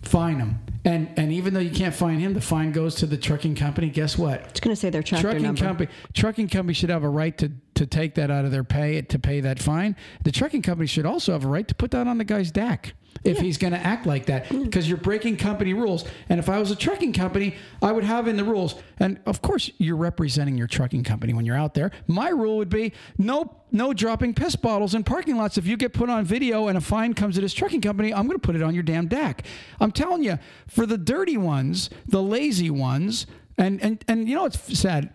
[0.02, 0.58] Fine them.
[0.84, 3.88] And and even though you can't find him, the fine goes to the trucking company.
[3.88, 4.40] Guess what?
[4.48, 5.58] It's going to say their trucking number.
[5.58, 5.88] Trucking company.
[6.12, 9.18] Trucking company should have a right to to take that out of their pay to
[9.18, 9.94] pay that fine.
[10.24, 12.92] The trucking company should also have a right to put that on the guy's DAC
[13.24, 13.42] if yeah.
[13.42, 14.64] he's going to act like that mm.
[14.64, 16.04] because you're breaking company rules.
[16.28, 18.74] And if I was a trucking company, I would have in the rules.
[18.98, 21.90] And of course, you're representing your trucking company when you're out there.
[22.06, 25.56] My rule would be no no dropping piss bottles in parking lots.
[25.56, 28.26] If you get put on video and a fine comes to this trucking company, I'm
[28.26, 29.40] going to put it on your damn DAC.
[29.80, 34.46] I'm telling you, for the dirty ones, the lazy ones, and and and you know
[34.46, 35.10] it's sad.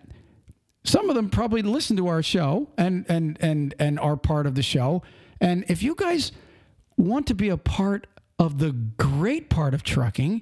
[0.83, 4.55] Some of them probably listen to our show and and and and are part of
[4.55, 5.03] the show.
[5.39, 6.31] And if you guys
[6.97, 8.07] want to be a part
[8.39, 10.41] of the great part of trucking,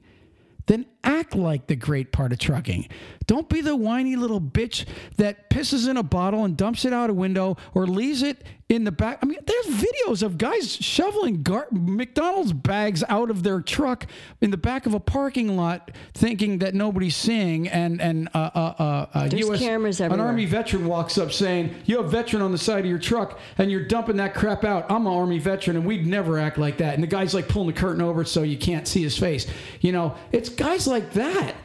[0.66, 2.89] then act like the great part of trucking.
[3.28, 4.86] Don't be the whiny little bitch
[5.18, 8.84] that pisses in a bottle and dumps it out a window or leaves it in
[8.84, 9.20] the back.
[9.22, 14.08] I mean, there's videos of guys shoveling gar- McDonald's bags out of their truck
[14.41, 17.68] in the back of a parking lot, thinking that nobody's seeing.
[17.68, 20.26] And and uh, uh, uh, uh US, cameras everywhere.
[20.26, 22.97] An army veteran walks up saying, "You have a veteran on the side of your
[22.97, 26.58] truck, and you're dumping that crap out." I'm an army veteran, and we'd never act
[26.58, 26.95] like that.
[26.95, 29.45] And the guy's like pulling the curtain over so you can't see his face.
[29.82, 31.56] You know, it's guys like that.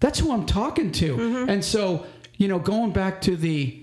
[0.00, 1.16] That's who I'm talking to.
[1.16, 1.50] Mm-hmm.
[1.50, 3.76] And so, you know, going back to the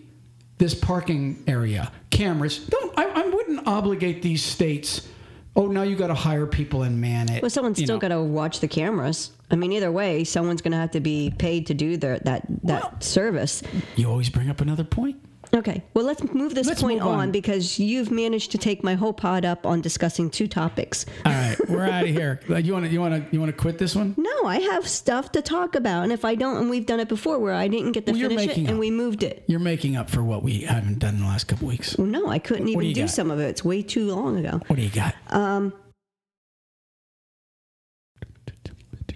[0.58, 2.58] this parking area cameras.
[2.58, 5.08] Don't I, I wouldn't obligate these states.
[5.56, 7.42] Oh, now you got to hire people and man it.
[7.42, 9.32] Well, someone's still got to watch the cameras.
[9.50, 12.46] I mean, either way, someone's going to have to be paid to do their, that
[12.64, 13.64] that well, service.
[13.96, 15.24] You always bring up another point.
[15.54, 17.20] Okay, well, let's move this let's point move on.
[17.20, 17.32] on.
[17.32, 21.06] because you've managed to take my whole pod up on discussing two topics.
[21.26, 22.42] All right, we're out of here.
[22.68, 24.14] You want to you want to you want to quit this one?
[24.18, 27.08] No, I have stuff to talk about, and if I don't, and we've done it
[27.08, 28.70] before where I didn't get to well, finish it, up.
[28.70, 29.44] and we moved it.
[29.48, 31.98] You're making up for what we haven't done in the last couple weeks.
[31.98, 33.46] Well, no, I couldn't what even do, do some of it.
[33.46, 34.60] It's way too long ago.
[34.68, 35.16] What do you got?
[35.30, 35.72] Um.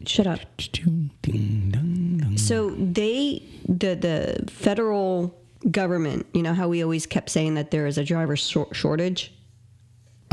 [0.06, 0.40] Shut up.
[2.38, 7.86] So they the the federal government, you know how we always kept saying that there
[7.88, 9.34] is a driver shortage?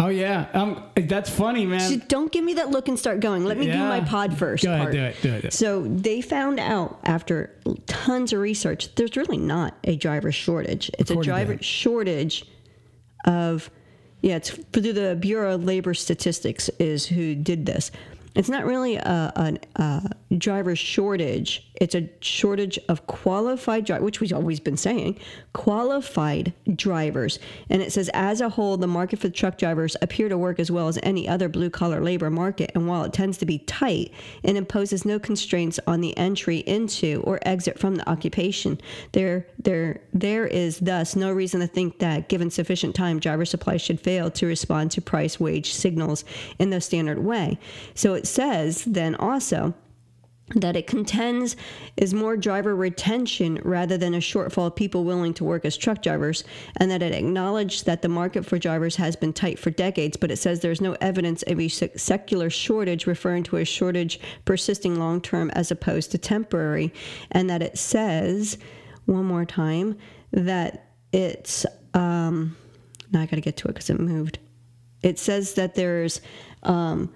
[0.01, 1.81] Oh yeah, um, that's funny, man.
[1.81, 3.45] So don't give me that look and start going.
[3.45, 3.79] Let me yeah.
[3.79, 4.63] do my pod first.
[4.63, 5.53] Go ahead, do it, do it.
[5.53, 10.89] So they found out after tons of research, there's really not a driver shortage.
[11.01, 12.45] It's According a driver shortage
[13.25, 13.71] of,
[14.23, 17.91] yeah, it's through the Bureau of Labor Statistics is who did this.
[18.39, 24.21] It's not really a, a, a driver shortage it's a shortage of qualified drivers, which
[24.21, 25.19] we've always been saying,
[25.53, 27.39] qualified drivers.
[27.71, 30.71] And it says, as a whole, the market for truck drivers appear to work as
[30.71, 32.73] well as any other blue collar labor market.
[32.75, 34.13] And while it tends to be tight,
[34.43, 38.81] it imposes no constraints on the entry into or exit from the occupation.
[39.13, 43.77] There, there, there is thus no reason to think that, given sufficient time, driver supply
[43.77, 46.25] should fail to respond to price wage signals
[46.59, 47.59] in the standard way.
[47.95, 49.75] So it says then also
[50.55, 51.57] that it contends
[51.97, 56.01] is more driver retention rather than a shortfall of people willing to work as truck
[56.03, 56.43] drivers,
[56.79, 60.31] and that it acknowledged that the market for drivers has been tight for decades, but
[60.31, 65.21] it says there's no evidence of a secular shortage, referring to a shortage persisting long
[65.21, 66.93] term as opposed to temporary,
[67.31, 68.57] and that it says,
[69.05, 69.99] one more time,
[70.33, 72.57] that it's, um,
[73.13, 74.39] now I gotta get to it because it moved.
[75.03, 76.23] It says that there's,
[76.63, 77.13] um,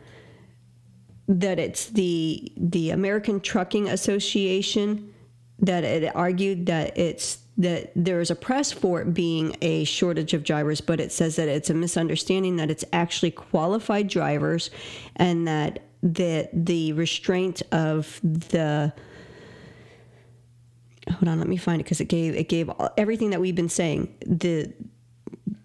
[1.40, 5.12] that it's the the American Trucking Association
[5.58, 10.34] that it argued that it's that there is a press for it being a shortage
[10.34, 14.70] of drivers, but it says that it's a misunderstanding that it's actually qualified drivers,
[15.16, 18.92] and that the the restraint of the
[21.10, 23.68] hold on, let me find it because it gave it gave everything that we've been
[23.68, 24.72] saying the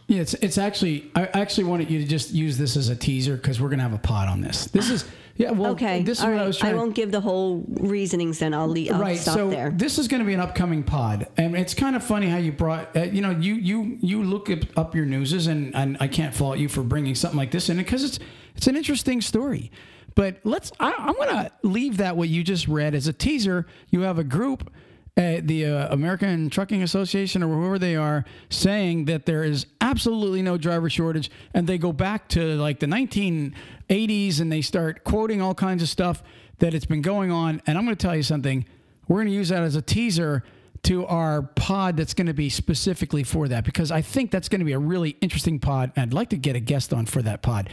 [0.07, 3.35] Yeah, it's it's actually I actually wanted you to just use this as a teaser
[3.35, 4.65] because we're gonna have a pot on this.
[4.65, 5.05] This is
[5.37, 5.51] yeah.
[5.51, 6.01] Well, okay.
[6.01, 6.43] This is all what right.
[6.43, 8.39] I was I won't give the whole reasonings.
[8.39, 9.17] Then I'll, leave, I'll right.
[9.17, 9.69] stop so there.
[9.69, 12.51] this is going to be an upcoming pod, and it's kind of funny how you
[12.51, 12.95] brought.
[12.95, 16.33] Uh, you know, you you you look up, up your newses, and and I can't
[16.33, 18.19] fault you for bringing something like this in because it's
[18.55, 19.71] it's an interesting story.
[20.15, 20.71] But let's.
[20.79, 23.67] I, I'm going to leave that what you just read as a teaser.
[23.91, 24.71] You have a group
[25.17, 30.43] uh, the uh, American Trucking Association or whoever they are saying that there is absolutely
[30.43, 35.41] no driver shortage, and they go back to like the 1980s and they start quoting
[35.41, 36.21] all kinds of stuff
[36.59, 37.61] that it's been going on.
[37.65, 38.65] And I'm going to tell you something.
[39.07, 40.43] We're going to use that as a teaser
[40.83, 44.59] to our pod that's going to be specifically for that because I think that's going
[44.59, 45.91] to be a really interesting pod.
[45.95, 47.69] And I'd like to get a guest on for that pod.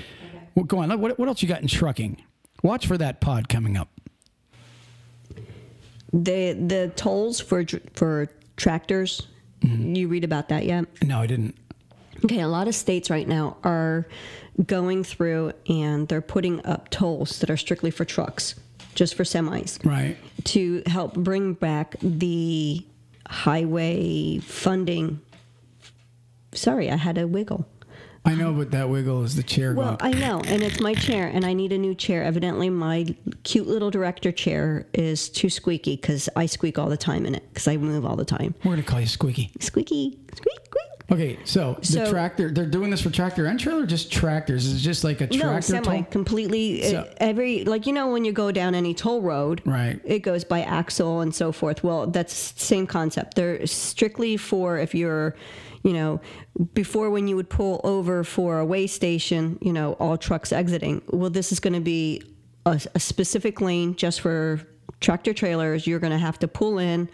[0.54, 0.98] Well, go on.
[1.00, 2.22] What, what else you got in trucking?
[2.62, 3.90] Watch for that pod coming up.
[6.22, 9.26] The the tolls for for tractors.
[9.60, 9.94] Mm-hmm.
[9.96, 10.86] You read about that yet?
[11.02, 11.56] No, I didn't.
[12.24, 14.06] Okay, a lot of states right now are
[14.64, 18.54] going through and they're putting up tolls that are strictly for trucks,
[18.94, 20.16] just for semis, Right.
[20.44, 22.84] to help bring back the
[23.28, 25.20] highway funding.
[26.52, 27.66] Sorry, I had a wiggle.
[28.26, 29.74] I know, but that wiggle is the chair.
[29.74, 30.14] Well, going.
[30.14, 32.24] I know, and it's my chair, and I need a new chair.
[32.24, 37.26] Evidently, my cute little director chair is too squeaky because I squeak all the time
[37.26, 38.54] in it because I move all the time.
[38.64, 39.50] We're gonna call you Squeaky.
[39.60, 40.84] Squeaky, squeak, squeak.
[41.12, 44.64] Okay, so, the tractor, they're doing this for tractor and trailer, or just tractors.
[44.64, 45.46] Is it just like a tractor.
[45.46, 46.04] No, semi toll?
[46.04, 46.82] completely.
[46.82, 50.00] So- uh, every like you know when you go down any toll road, Right.
[50.02, 51.84] It goes by axle and so forth.
[51.84, 53.34] Well, that's same concept.
[53.34, 55.36] They're strictly for if you're,
[55.84, 56.20] you know,
[56.72, 61.02] before when you would pull over for a way station, you know, all trucks exiting.
[61.10, 62.22] Well, this is going to be
[62.66, 64.60] a, a specific lane just for
[65.00, 65.86] tractor trailers.
[65.86, 67.08] You're going to have to pull in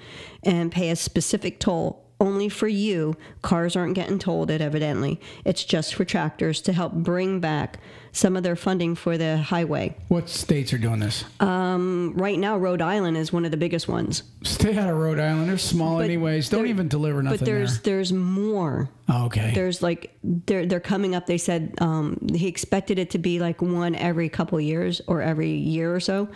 [0.45, 3.17] and pay a specific toll only for you.
[3.43, 5.21] Cars aren't getting tolled it evidently.
[5.45, 7.79] It's just for tractors to help bring back
[8.13, 9.97] some of their funding for the highway.
[10.09, 11.25] What states are doing this?
[11.39, 14.25] Um, Right now, Rhode Island is one of the biggest ones.
[14.43, 15.49] Stay out of Rhode Island.
[15.49, 16.49] They're small But anyways.
[16.49, 17.95] Don't even deliver nothing But there's there.
[17.95, 18.91] there's more.
[19.09, 19.53] Oh, okay.
[19.55, 21.27] There's like they're they're coming up.
[21.27, 25.53] They said um, he expected it to be like one every couple years or every
[25.53, 26.29] year or so.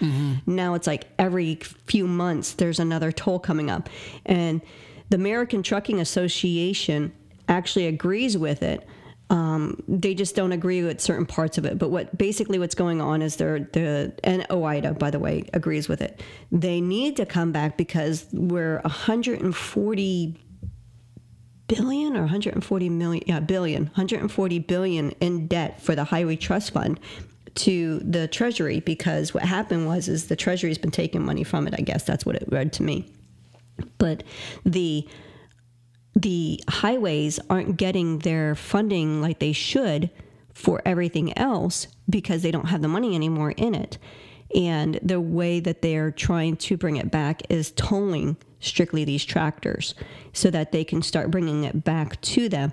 [0.46, 1.56] Now it's like every
[1.86, 3.88] few months there's another toll coming up,
[4.26, 4.60] and
[5.10, 7.12] the American Trucking Association
[7.48, 8.86] actually agrees with it.
[9.30, 11.78] Um, they just don't agree with certain parts of it.
[11.78, 15.88] But what basically what's going on is they're the and OOIDA, by the way, agrees
[15.88, 16.22] with it.
[16.52, 20.40] They need to come back because we're 140
[21.66, 27.00] billion or 140 million yeah billion 140 billion in debt for the highway trust fund
[27.54, 31.74] to the treasury because what happened was is the treasury's been taking money from it
[31.78, 33.10] i guess that's what it read to me
[33.98, 34.22] but
[34.64, 35.06] the
[36.16, 40.10] the highways aren't getting their funding like they should
[40.52, 43.98] for everything else because they don't have the money anymore in it.
[44.54, 49.94] And the way that they're trying to bring it back is tolling strictly these tractors
[50.32, 52.72] so that they can start bringing it back to them.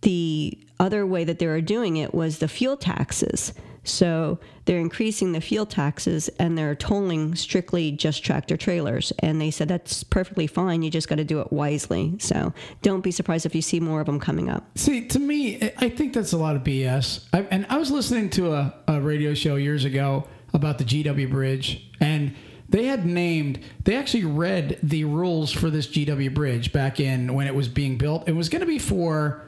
[0.00, 3.52] The other way that they were doing it was the fuel taxes.
[3.84, 9.12] So they're increasing the fuel taxes and they're tolling strictly just tractor trailers.
[9.18, 10.82] And they said that's perfectly fine.
[10.82, 12.14] You just got to do it wisely.
[12.18, 12.52] So
[12.82, 14.66] don't be surprised if you see more of them coming up.
[14.76, 17.26] See, to me, I- think that's a lot of BS.
[17.32, 21.30] I, and I was listening to a, a radio show years ago about the GW
[21.30, 22.34] Bridge, and
[22.68, 27.46] they had named, they actually read the rules for this GW Bridge back in when
[27.46, 28.26] it was being built.
[28.26, 29.44] It was going to be for,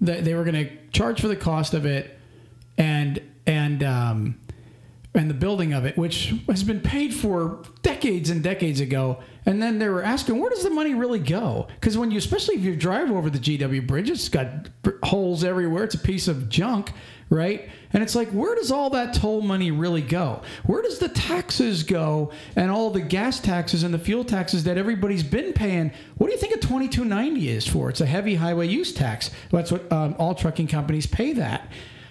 [0.00, 2.17] the, they were going to charge for the cost of it
[2.78, 4.40] and, and, um,
[5.14, 9.18] and the building of it, which has been paid for decades and decades ago.
[9.46, 11.66] And then they were asking, where does the money really go?
[11.74, 14.68] Because when you, especially if you drive over the GW Bridge, it's got
[15.02, 15.84] holes everywhere.
[15.84, 16.92] It's a piece of junk,
[17.30, 17.68] right?
[17.92, 20.42] And it's like, where does all that toll money really go?
[20.66, 24.76] Where does the taxes go and all the gas taxes and the fuel taxes that
[24.76, 25.90] everybody's been paying?
[26.18, 27.88] What do you think a 2290 is for?
[27.88, 29.30] It's a heavy highway use tax.
[29.50, 31.70] That's what um, all trucking companies pay that.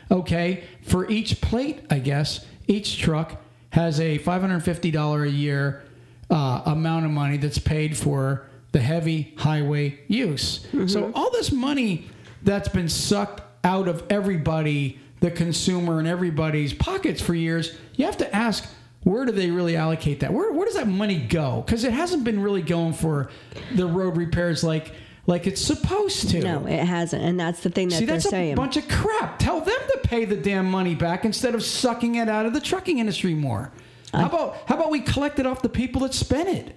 [0.09, 3.41] Okay, for each plate, I guess each truck
[3.71, 5.83] has a $550 a year
[6.29, 10.65] uh, amount of money that's paid for the heavy highway use.
[10.87, 12.07] So all this money
[12.43, 18.17] that's been sucked out of everybody, the consumer, and everybody's pockets for years, you have
[18.17, 18.67] to ask.
[19.03, 20.33] Where do they really allocate that?
[20.33, 21.63] Where, where does that money go?
[21.65, 23.29] Because it hasn't been really going for
[23.73, 24.91] the road repairs like
[25.27, 26.41] like it's supposed to.
[26.41, 28.53] No, it hasn't, and that's the thing that See, they're that's saying.
[28.53, 29.39] a bunch of crap.
[29.39, 32.61] Tell them to pay the damn money back instead of sucking it out of the
[32.61, 33.71] trucking industry more.
[34.13, 36.75] How uh, about how about we collect it off the people that spent it?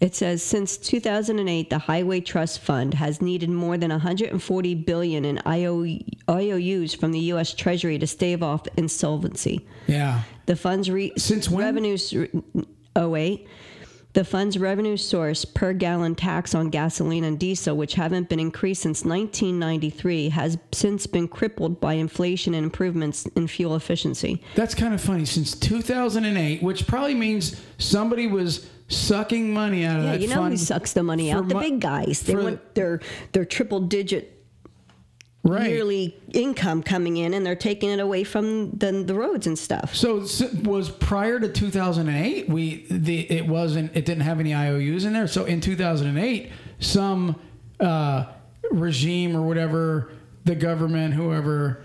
[0.00, 5.40] It says since 2008, the Highway Trust Fund has needed more than 140 billion in
[5.44, 7.52] IOUs from the U.S.
[7.52, 9.66] Treasury to stave off insolvency.
[9.88, 10.22] Yeah.
[10.46, 11.64] The fund's re- Since when?
[11.64, 12.14] revenues
[12.96, 13.48] 08.
[14.14, 18.82] The fund's revenue source per gallon tax on gasoline and diesel, which haven't been increased
[18.82, 24.42] since 1993, has since been crippled by inflation and improvements in fuel efficiency.
[24.54, 25.24] That's kind of funny.
[25.26, 30.36] Since 2008, which probably means somebody was sucking money out of Yeah, that you know
[30.36, 30.52] fund.
[30.54, 31.46] who sucks the money out?
[31.48, 32.22] The mo- big guys.
[32.22, 33.00] They want their
[33.32, 34.37] their triple digit
[35.42, 35.70] right.
[35.70, 39.94] yearly income coming in, and they're taking it away from the the roads and stuff.
[39.94, 45.04] So s- was prior to 2008, we the it wasn't it didn't have any IOUs
[45.04, 45.28] in there.
[45.28, 47.40] So in 2008, some
[47.80, 48.26] uh,
[48.70, 50.12] regime or whatever
[50.44, 51.82] the government, whoever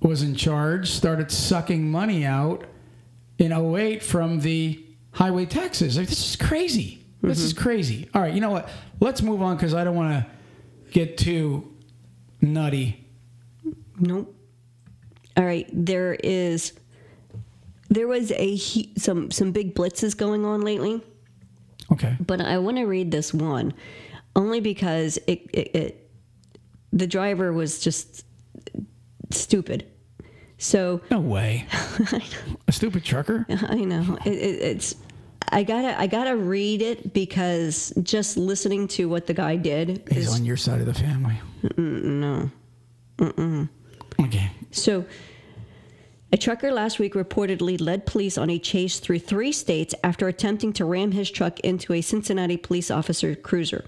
[0.00, 2.64] was in charge, started sucking money out
[3.38, 5.96] in 08 from the highway taxes.
[5.96, 7.04] Like, this is crazy.
[7.22, 8.08] This is crazy.
[8.14, 8.68] All right, you know what?
[8.98, 10.26] Let's move on because I don't want to
[10.90, 11.71] get too
[12.42, 13.06] nutty.
[13.98, 14.34] Nope.
[15.36, 16.72] All right, there is
[17.88, 21.00] there was a he- some some big blitzes going on lately,
[21.90, 22.16] Okay.
[22.20, 23.72] but I want to read this one
[24.36, 26.10] only because it, it, it
[26.92, 28.24] the driver was just
[29.30, 29.86] stupid.
[30.58, 31.66] So No way.
[32.68, 33.46] A stupid trucker.
[33.48, 34.94] I know it, it, it's.
[35.52, 40.28] I gotta, I gotta read it because just listening to what the guy did He's
[40.28, 41.38] is on your side of the family.
[41.76, 42.50] no.
[44.20, 44.50] Okay.
[44.70, 45.04] So,
[46.32, 50.72] a trucker last week reportedly led police on a chase through three states after attempting
[50.74, 53.84] to ram his truck into a Cincinnati police officer cruiser.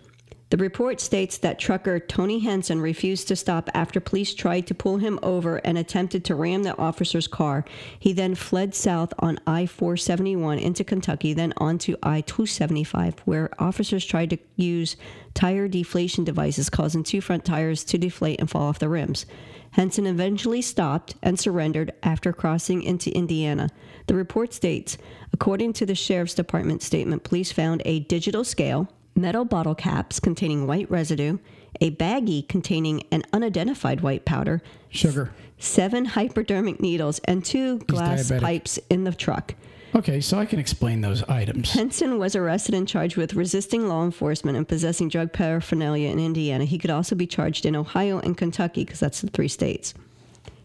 [0.50, 4.98] The report states that trucker Tony Henson refused to stop after police tried to pull
[4.98, 7.64] him over and attempted to ram the officer's car.
[7.98, 14.04] He then fled south on I 471 into Kentucky, then onto I 275, where officers
[14.04, 14.96] tried to use
[15.32, 19.26] tire deflation devices, causing two front tires to deflate and fall off the rims.
[19.72, 23.70] Henson eventually stopped and surrendered after crossing into Indiana.
[24.06, 24.98] The report states
[25.32, 30.66] according to the sheriff's department statement, police found a digital scale, metal bottle caps containing
[30.66, 31.38] white residue,
[31.80, 34.60] a baggie containing an unidentified white powder,
[34.90, 35.32] Sugar.
[35.58, 39.54] seven hypodermic needles, and two glass pipes in the truck.
[39.96, 41.70] Okay, so I can explain those items.
[41.72, 46.64] Henson was arrested and charged with resisting law enforcement and possessing drug paraphernalia in Indiana.
[46.64, 49.94] He could also be charged in Ohio and Kentucky because that's the three states.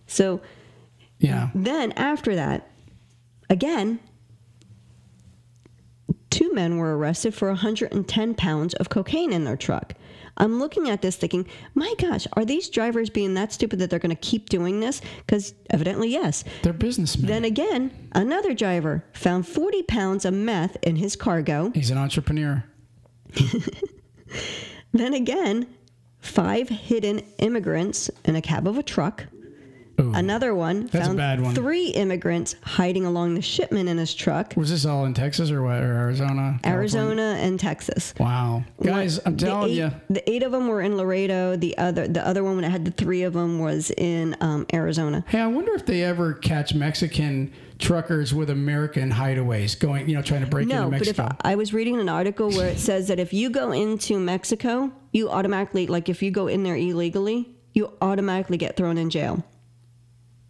[0.07, 0.41] So
[1.19, 1.49] Yeah.
[1.53, 2.69] then after that,
[3.51, 3.99] again,
[6.29, 9.93] two men were arrested for 110 pounds of cocaine in their truck.
[10.37, 13.99] I'm looking at this thinking, my gosh, are these drivers being that stupid that they're
[13.99, 15.01] going to keep doing this?
[15.25, 16.45] Because evidently, yes.
[16.63, 17.27] They're businessmen.
[17.27, 21.71] Then again, another driver found 40 pounds of meth in his cargo.
[21.73, 22.63] He's an entrepreneur.
[24.91, 25.67] Then again,
[26.19, 29.25] five hidden immigrants in a cab of a truck.
[29.99, 30.13] Ooh.
[30.13, 31.53] Another one That's a found bad one.
[31.55, 34.53] three immigrants hiding along the shipment in his truck.
[34.55, 35.81] Was this all in Texas or what?
[35.81, 36.59] Or Arizona?
[36.63, 36.69] California?
[36.79, 38.13] Arizona and Texas.
[38.19, 38.63] Wow.
[38.81, 39.91] Guys, I'm The telling eight, you.
[40.09, 41.55] the eight of them were in Laredo.
[41.55, 45.23] The other, the other one that had the three of them was in um, Arizona.
[45.27, 50.21] Hey, I wonder if they ever catch Mexican truckers with American hideaways going, you know,
[50.21, 51.37] trying to break No, into but if Mexico.
[51.41, 54.91] I, I was reading an article where it says that if you go into Mexico,
[55.13, 59.43] you automatically, like if you go in there illegally, you automatically get thrown in jail.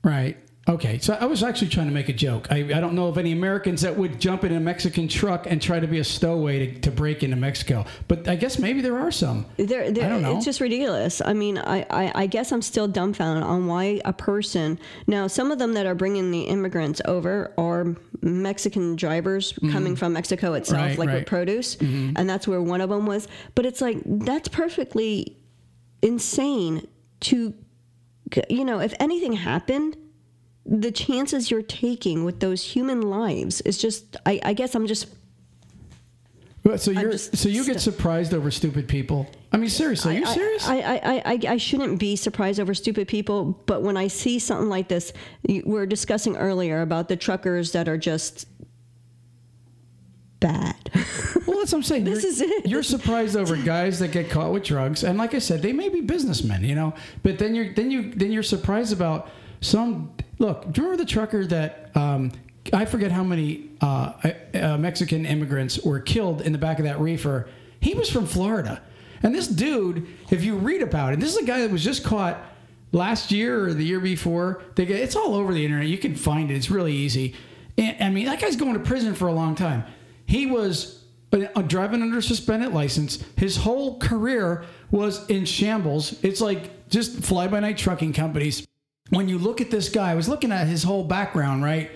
[0.04, 0.38] Right.
[0.68, 1.00] Okay.
[1.00, 2.47] So I was actually trying to make a joke.
[2.52, 5.60] I, I don't know of any Americans that would jump in a Mexican truck and
[5.60, 7.86] try to be a stowaway to, to break into Mexico.
[8.08, 9.47] But I guess maybe there are some.
[9.58, 10.36] There, there, I don't know.
[10.36, 11.24] It's just ridiculous.
[11.26, 14.78] I mean, I, I, I guess I'm still dumbfounded on why a person.
[15.08, 20.14] Now, some of them that are bringing the immigrants over are Mexican drivers coming from
[20.14, 20.89] Mexico itself, Mm-hmm.
[20.89, 21.14] Right, like right.
[21.14, 21.20] Mm-hmm.
[21.22, 21.78] with produce,
[22.16, 23.28] and that's where one of them was.
[23.56, 25.36] But it's like that's perfectly
[26.04, 26.88] insane
[27.22, 27.56] to,
[28.49, 29.97] you know, if anything happened,
[30.65, 34.17] the chances you're taking with those human lives is just.
[34.25, 35.07] I, I guess I'm just
[36.77, 39.27] so you're just so you get surprised over stupid people.
[39.51, 40.67] I mean, seriously, are you I- serious?
[40.67, 44.69] I, I, I, I, shouldn't be surprised over stupid people, but when I see something
[44.69, 45.11] like this,
[45.47, 48.47] we are discussing earlier about the truckers that are just
[50.39, 50.75] bad.
[51.45, 52.03] Well, that's what I'm saying.
[52.03, 52.65] This you're, is it.
[52.67, 55.89] You're surprised over guys that get caught with drugs, and like I said, they may
[55.89, 56.93] be businessmen, you know.
[57.23, 59.29] But then you're then you then you're surprised about
[59.59, 60.11] some.
[60.37, 62.31] Look, do you remember the trucker that um,
[62.71, 64.13] I forget how many uh,
[64.53, 67.47] uh, Mexican immigrants were killed in the back of that reefer?
[67.79, 68.79] He was from Florida,
[69.23, 72.03] and this dude, if you read about it, this is a guy that was just
[72.03, 72.39] caught
[72.91, 74.61] last year or the year before.
[74.75, 75.87] They get, it's all over the internet.
[75.87, 76.55] You can find it.
[76.55, 77.35] It's really easy.
[77.77, 79.83] And, I mean, that guy's going to prison for a long time.
[80.30, 81.03] He was
[81.65, 83.23] driving under suspended license.
[83.36, 86.23] His whole career was in shambles.
[86.23, 88.67] It's like just fly by night trucking companies.
[89.09, 91.89] When you look at this guy, I was looking at his whole background, right?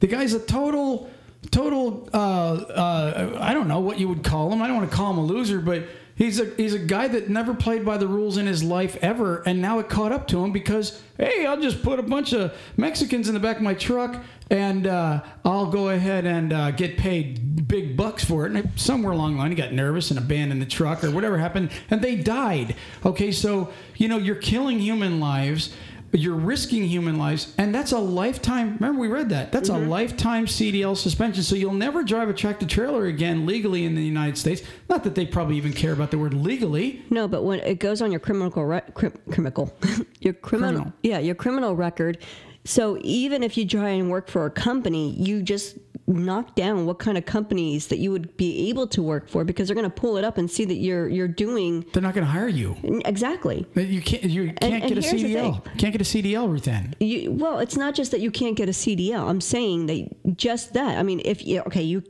[0.00, 1.10] The guy's a total,
[1.50, 2.06] total.
[2.12, 4.60] Uh, uh, I don't know what you would call him.
[4.60, 5.84] I don't want to call him a loser, but
[6.14, 9.42] he's a he's a guy that never played by the rules in his life ever,
[9.46, 12.56] and now it caught up to him because hey, I'll just put a bunch of
[12.76, 16.96] Mexicans in the back of my truck, and uh, I'll go ahead and uh, get
[16.96, 18.52] paid big bucks for it.
[18.52, 21.70] And somewhere along the line, he got nervous and abandoned the truck or whatever happened,
[21.90, 22.76] and they died.
[23.04, 25.74] Okay, so you know you're killing human lives
[26.20, 29.88] you're risking human lives and that's a lifetime remember we read that that's a mm-hmm.
[29.88, 34.36] lifetime cdl suspension so you'll never drive a tractor trailer again legally in the united
[34.36, 37.78] states not that they probably even care about the word legally no, but when it
[37.78, 39.72] goes on your criminal, re- crim, criminal,
[40.20, 40.92] your criminal, Criminal.
[41.02, 42.18] yeah, your criminal record.
[42.64, 46.98] So even if you try and work for a company, you just knock down what
[46.98, 50.00] kind of companies that you would be able to work for because they're going to
[50.00, 52.76] pull it up and see that you're you're doing they're not going to hire you
[53.06, 57.32] exactly you can't you can't and get a cdl can't get a cdl then You,
[57.32, 59.28] well, it's not just that you can't get a CDL.
[59.28, 60.98] I'm saying that just that.
[60.98, 62.02] I mean, if you okay, you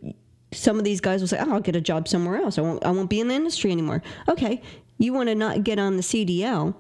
[0.53, 2.59] some of these guys will say, "Oh, I'll get a job somewhere else.
[2.59, 2.85] I won't.
[2.85, 4.63] I won't be in the industry anymore." Okay,
[4.99, 6.75] you want to not get on the CDL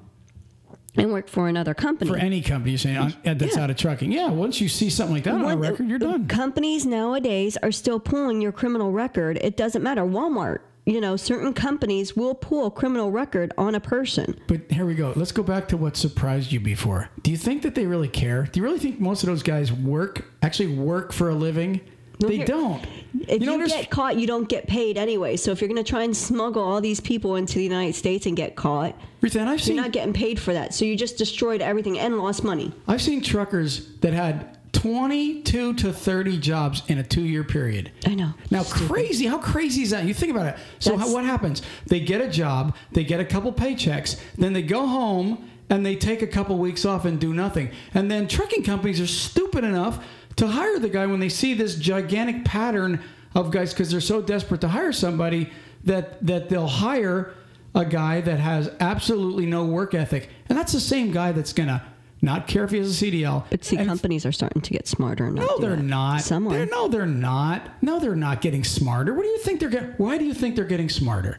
[0.96, 2.10] and work for another company.
[2.10, 3.62] for any company you're saying uh, that's Yeah.
[3.62, 6.26] out of trucking yeah once you see something like that on a record you're done
[6.28, 9.38] Companies nowadays are still pulling your criminal record.
[9.40, 10.02] It doesn't matter.
[10.02, 14.38] Walmart, you know, certain companies will pull criminal record on a person.
[14.46, 15.12] But here we go.
[15.16, 17.08] Let's go back to what surprised you before.
[17.22, 18.44] Do you think that they really care?
[18.44, 21.80] Do you really think most of those guys work, actually work for a living?
[22.18, 22.84] They here- don't.
[23.28, 25.36] If you, there's- get caught, you don't get paid anyway.
[25.36, 28.26] So if you're going to try and smuggle all these people into the United States
[28.26, 30.74] and get caught, and I've you're seen not getting paid for that.
[30.74, 32.72] So you just destroyed everything and lost money.
[32.86, 37.90] I've seen truckers that had 22 to 30 jobs in a two-year period.
[38.06, 38.34] I know.
[38.50, 39.26] Now, crazy.
[39.26, 40.04] How crazy is that?
[40.04, 40.56] You think about it.
[40.78, 41.62] So, how, what happens?
[41.86, 45.96] They get a job, they get a couple paychecks, then they go home and they
[45.96, 47.70] take a couple weeks off and do nothing.
[47.94, 50.04] And then trucking companies are stupid enough
[50.36, 53.02] to hire the guy when they see this gigantic pattern
[53.34, 55.50] of guys because they're so desperate to hire somebody
[55.84, 57.34] that that they'll hire
[57.74, 60.30] a guy that has absolutely no work ethic.
[60.48, 61.82] And that's the same guy that's going to
[62.22, 63.44] not care if he has a CDL.
[63.50, 65.26] But see, and companies are starting to get smarter.
[65.26, 65.82] And not no, they're that.
[65.82, 66.22] not.
[66.22, 67.68] They're, no, they're not.
[67.82, 69.12] No, they're not getting smarter.
[69.12, 69.90] What do you think they're getting?
[69.98, 71.38] Why do you think they're getting smarter?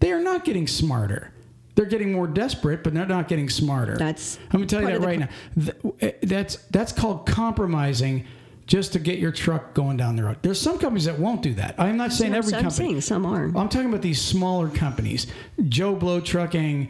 [0.00, 1.32] They are not getting smarter.
[1.76, 3.96] They're getting more desperate, but they're not getting smarter.
[3.96, 5.28] That's I'm gonna tell you that right now.
[6.00, 8.24] Eh, That's that's called compromising
[8.66, 10.38] just to get your truck going down the road.
[10.42, 11.76] There's some companies that won't do that.
[11.78, 12.88] I'm not saying every I'm company.
[12.88, 13.44] saying some are.
[13.44, 15.28] I'm talking about these smaller companies,
[15.68, 16.88] Joe Blow Trucking,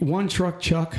[0.00, 0.96] One Truck Chuck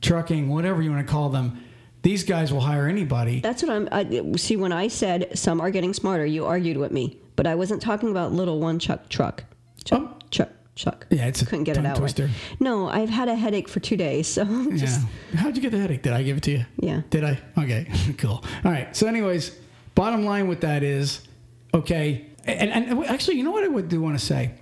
[0.00, 1.64] Trucking, whatever you want to call them.
[2.02, 3.40] These guys will hire anybody.
[3.40, 3.88] That's what I'm.
[3.92, 7.54] I, see, when I said some are getting smarter, you argued with me, but I
[7.54, 9.44] wasn't talking about little one chuck truck.
[9.84, 11.06] Chuck, Um, chuck, chuck.
[11.10, 11.96] Yeah, it's a couldn't get it out.
[11.96, 12.30] twister.
[12.60, 14.44] No, I've had a headache for two days, so
[14.76, 15.00] just
[15.32, 15.38] yeah.
[15.40, 16.02] How'd you get the headache?
[16.02, 16.64] Did I give it to you?
[16.78, 17.02] Yeah.
[17.10, 17.38] Did I?
[17.58, 17.86] Okay,
[18.18, 18.42] cool.
[18.64, 18.94] All right.
[18.96, 19.56] So, anyways,
[19.94, 21.26] bottom line with that is,
[21.74, 24.52] okay, and, and actually, you know what I would do want to say.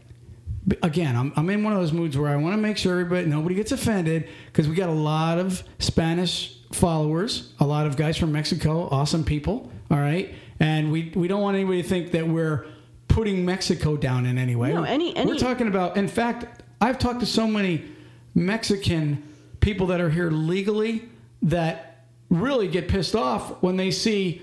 [0.83, 3.27] Again, I'm, I'm in one of those moods where I want to make sure everybody,
[3.27, 8.17] nobody gets offended because we got a lot of Spanish followers, a lot of guys
[8.19, 9.73] from Mexico, awesome people.
[9.91, 12.67] All right, and we we don't want anybody to think that we're
[13.11, 14.73] putting Mexico down in any way.
[14.73, 15.97] No, any- We're talking about.
[15.97, 17.85] In fact, I've talked to so many
[18.35, 19.23] Mexican
[19.61, 21.09] people that are here legally
[21.43, 24.41] that really get pissed off when they see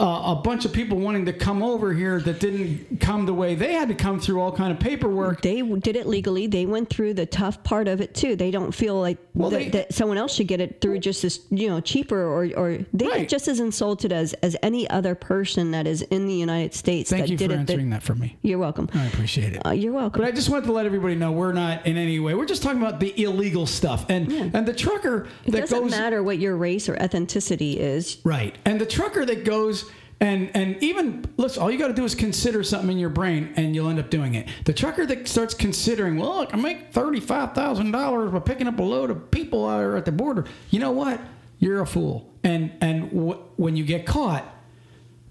[0.00, 3.54] uh, a bunch of people wanting to come over here that didn't come the way
[3.54, 5.42] they had to come through all kind of paperwork.
[5.42, 6.46] They did it legally.
[6.46, 8.34] They went through the tough part of it too.
[8.34, 11.22] They don't feel like Well, that, they- that someone else should get it through just
[11.24, 13.28] as you know cheaper, or or they Right.
[13.28, 17.24] just as insulted as as any other person that is in the United States Thank
[17.26, 17.66] that you did for it.
[17.66, 18.36] that- answering that for me.
[18.42, 18.88] you're welcome.
[18.94, 19.66] I appreciate it.
[19.66, 20.22] Uh, you're welcome.
[20.22, 22.34] But I just wanted to let everybody know we're not in any way.
[22.34, 25.90] We're just talking about the illegal stuff, and and the trucker it that doesn't goes
[25.90, 28.18] matter what your race or ethnicity is.
[28.24, 29.89] right, and the trucker that goes
[30.20, 33.52] and and even listen, all you got to do is consider something in your brain,
[33.56, 34.48] and you'll end up doing it.
[34.64, 38.66] The trucker that starts considering, well, look, I make thirty five thousand dollars by picking
[38.68, 40.44] up a load of people out at the border.
[40.70, 41.20] You know what?
[41.58, 44.44] You're a fool, and and wh- when you get caught.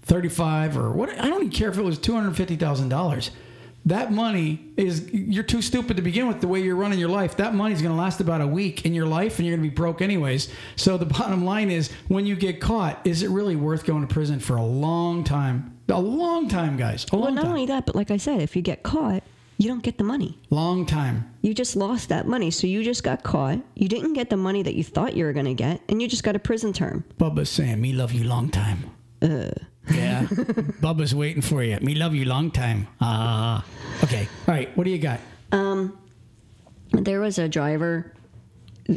[0.02, 3.30] 35 or what I don't even care if it was $250,000.
[3.86, 7.36] That money is you're too stupid to begin with the way you're running your life.
[7.38, 9.70] That money's going to last about a week in your life and you're going to
[9.70, 10.48] be broke anyways.
[10.76, 14.12] So the bottom line is when you get caught, is it really worth going to
[14.12, 15.76] prison for a long time?
[15.88, 17.06] A long time, guys.
[17.12, 17.50] A Well, not time.
[17.52, 19.22] only that, but like I said, if you get caught,
[19.56, 20.38] you don't get the money.
[20.50, 21.30] Long time.
[21.42, 22.50] You just lost that money.
[22.50, 23.60] So you just got caught.
[23.74, 26.08] You didn't get the money that you thought you were going to get, and you
[26.08, 27.04] just got a prison term.
[27.18, 29.50] Bubba's saying, "Me love you long time." Uh.
[29.88, 30.24] Yeah,
[30.82, 31.78] Bubba's waiting for you.
[31.80, 32.86] Me love you long time.
[33.00, 33.64] Ah.
[34.04, 34.28] okay.
[34.46, 34.74] All right.
[34.76, 35.20] What do you got?
[35.52, 35.98] Um,
[36.92, 38.12] There was a driver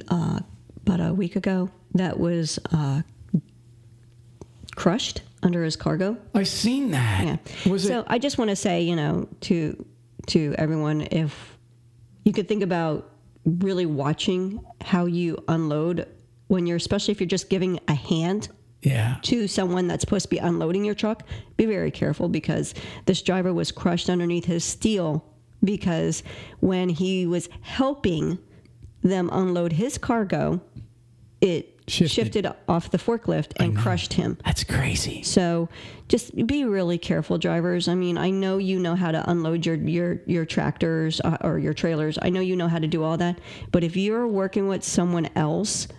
[0.09, 0.39] uh,
[0.85, 3.01] about a week ago that was uh,
[4.75, 6.17] crushed under his cargo.
[6.33, 7.39] I seen that.
[7.65, 7.71] Yeah.
[7.71, 8.05] Was so it?
[8.09, 9.85] I just want to say, you know, to
[10.27, 11.57] to everyone, if
[12.23, 13.09] you could think about
[13.45, 16.07] really watching how you unload
[16.47, 18.49] when you're, especially if you're just giving a hand
[18.83, 19.15] Yeah.
[19.23, 21.23] to someone that's supposed to be unloading your truck,
[21.57, 22.73] be very careful because
[23.05, 25.25] this driver was crushed underneath his steel
[25.63, 26.21] because
[26.59, 28.37] when he was helping
[29.01, 30.61] them unload his cargo,
[31.41, 32.13] it Shifted.
[32.13, 34.37] shifted, off the forklift and crushed him.
[34.45, 35.21] That's crazy.
[35.23, 35.67] So
[36.07, 37.89] just be really careful, drivers.
[37.89, 41.59] I mean, I know you know how to unload your your your tractors uh, or
[41.59, 42.17] your trailers.
[42.21, 43.39] I know you know how to do all that.
[43.73, 45.89] But if you're working with someone else,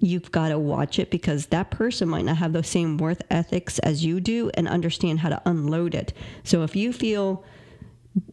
[0.00, 3.78] you've got to watch it because that person might not have the same worth ethics
[3.80, 6.12] as you do and understand how to unload it.
[6.44, 7.44] So if you feel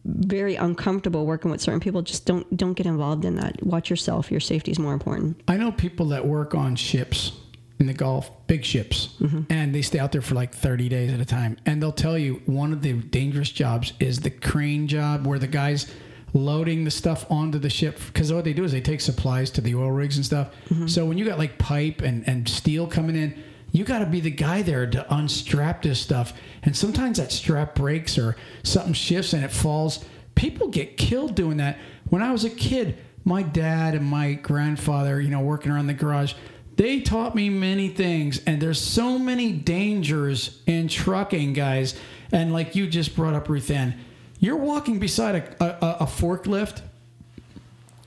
[0.04, 3.62] very uncomfortable working with certain people, just don't don't get involved in that.
[3.64, 4.30] Watch yourself.
[4.30, 5.40] Your safety is more important.
[5.48, 7.32] I know people that work on ships
[7.78, 9.42] in the Gulf, big ships, mm-hmm.
[9.50, 11.58] and they stay out there for like 30 days at a time.
[11.66, 15.46] And they'll tell you one of the dangerous jobs is the crane job where the
[15.46, 15.92] guys
[16.36, 19.60] loading the stuff onto the ship because what they do is they take supplies to
[19.60, 20.48] the oil rigs and stuff.
[20.68, 20.86] Mm-hmm.
[20.86, 24.20] So when you got like pipe and, and steel coming in, you got to be
[24.20, 26.32] the guy there to unstrap this stuff.
[26.62, 30.04] And sometimes that strap breaks or something shifts and it falls.
[30.34, 31.78] People get killed doing that.
[32.08, 35.94] When I was a kid, my dad and my grandfather, you know, working around the
[35.94, 36.34] garage,
[36.76, 38.40] they taught me many things.
[38.46, 41.98] And there's so many dangers in trucking, guys.
[42.30, 43.98] And like you just brought up, Ruth Ann,
[44.40, 46.82] you're walking beside a, a, a- forklift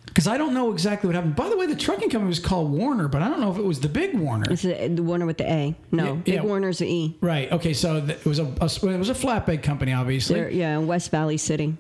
[0.06, 1.36] because I don't know exactly what happened.
[1.36, 3.64] By the way, the trucking company was called Warner, but I don't know if it
[3.64, 4.52] was the big Werner.
[4.52, 5.76] It's the the Warner with the A.
[5.92, 6.42] No, Yeah, Big yeah.
[6.44, 7.18] Werner's the E.
[7.22, 7.52] Right.
[7.52, 7.74] Okay.
[7.74, 10.88] So th- it was a, a it was a flatbed company, obviously, They're, yeah, in
[10.88, 11.78] West Valley City.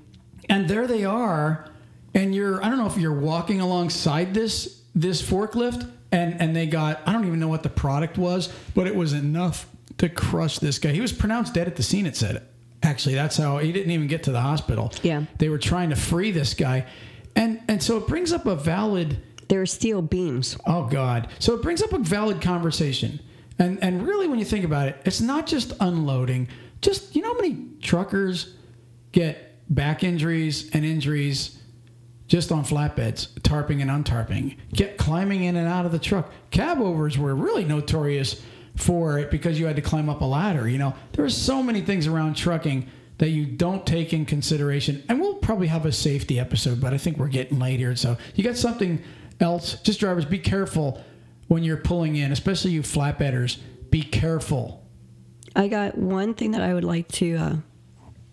[0.47, 1.69] and there they are,
[2.13, 6.65] and you're I don't know if you're walking alongside this this forklift, and and they
[6.67, 10.59] got I don't even know what the product was, but it was enough to crush
[10.59, 10.91] this guy.
[10.91, 12.05] He was pronounced dead at the scene.
[12.05, 12.43] It said.
[12.81, 14.91] Actually, that's how he didn't even get to the hospital.
[15.03, 15.25] Yeah.
[15.37, 16.85] They were trying to free this guy,
[17.35, 19.21] and and so it brings up a valid.
[19.49, 20.57] There are steel beams.
[20.65, 21.27] Oh God!
[21.39, 23.19] So it brings up a valid conversation,
[23.57, 26.47] and and really, when you think about it, it's not just unloading.
[26.81, 28.55] Just you know, how many truckers
[29.11, 31.59] get back injuries and injuries
[32.27, 36.31] just on flatbeds, tarping and untarping, get climbing in and out of the truck.
[36.51, 38.41] Cab overs were really notorious
[38.79, 40.67] for it because you had to climb up a ladder.
[40.67, 45.03] You know, there are so many things around trucking that you don't take in consideration.
[45.09, 47.95] And we'll probably have a safety episode, but I think we're getting late here.
[47.95, 49.03] So you got something
[49.39, 49.81] else?
[49.81, 51.03] Just drivers, be careful
[51.47, 53.57] when you're pulling in, especially you flatbedders.
[53.89, 54.85] Be careful.
[55.55, 57.35] I got one thing that I would like to.
[57.35, 57.55] Uh,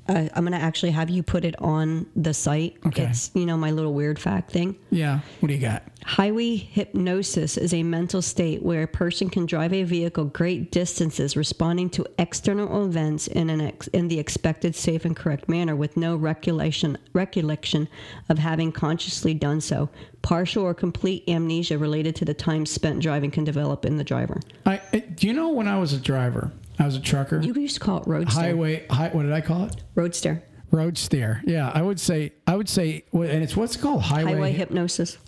[0.08, 2.76] uh, I'm going to actually have you put it on the site.
[2.86, 3.04] Okay.
[3.04, 4.76] It's, you know, my little weird fact thing.
[4.90, 5.20] Yeah.
[5.40, 5.82] What do you got?
[6.04, 11.36] Highway hypnosis is a mental state where a person can drive a vehicle great distances,
[11.36, 15.96] responding to external events in an ex- in the expected safe and correct manner, with
[15.96, 17.88] no recollection recollection
[18.28, 19.88] of having consciously done so.
[20.22, 24.40] Partial or complete amnesia related to the time spent driving can develop in the driver.
[24.64, 27.40] I, I do you know when I was a driver, I was a trucker.
[27.40, 28.40] You used to call it roadster.
[28.40, 28.86] highway.
[28.88, 29.82] High, what did I call it?
[29.94, 30.42] Roadster.
[30.70, 31.42] Road steer.
[31.46, 32.32] Yeah, I would say.
[32.46, 34.32] I would say, and it's what's it called highway.
[34.32, 35.18] Highway hypnosis.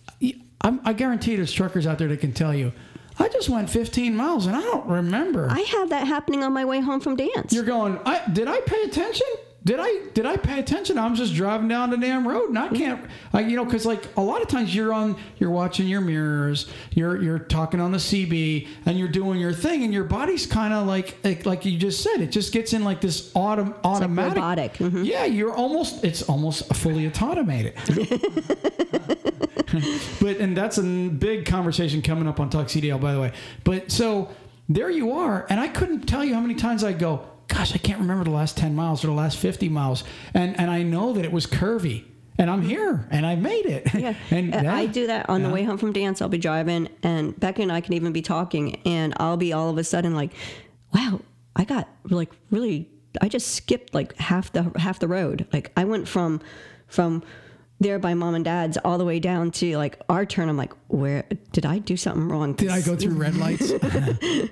[0.63, 2.73] I'm, I guarantee there's truckers out there that can tell you.
[3.21, 5.49] I just went 15 miles and I don't remember.
[5.51, 7.53] I had that happening on my way home from dance.
[7.53, 9.27] You're going, I, did I pay attention?
[9.65, 10.99] Did I did I pay attention?
[10.99, 14.03] I'm just driving down the damn road, and I can't, I, you know, because like
[14.17, 17.99] a lot of times you're on, you're watching your mirrors, you're you're talking on the
[17.99, 21.77] CB, and you're doing your thing, and your body's kind of like like like you
[21.77, 24.75] just said, it just gets in like this autom- automatic, robotic.
[24.75, 25.05] Mhm.
[25.05, 27.75] yeah, you're almost it's almost fully automated.
[30.21, 33.33] but and that's a big conversation coming up on CDL, by the way.
[33.65, 34.31] But so
[34.69, 37.79] there you are, and I couldn't tell you how many times I go, gosh, I
[37.79, 40.05] can't remember the last ten miles or the last fifty miles,
[40.35, 42.05] and and I know that it was curvy,
[42.39, 43.93] and I'm here, and I made it.
[43.95, 46.23] Yeah, and Uh, that- I do that on the way home from dance.
[46.23, 49.71] I'll be driving, and Becky and I can even be talking, and I'll be all
[49.71, 50.33] of a sudden like,
[50.95, 51.21] "Wow,
[51.57, 52.89] I got like really,
[53.21, 55.47] I just skipped like half the half the road.
[55.53, 56.41] Like I went from
[56.87, 57.23] from
[57.81, 60.49] there by mom and dad's all the way down to like our turn.
[60.49, 62.55] I'm like, where did I do something wrong?
[62.55, 63.73] Did I go through red lights?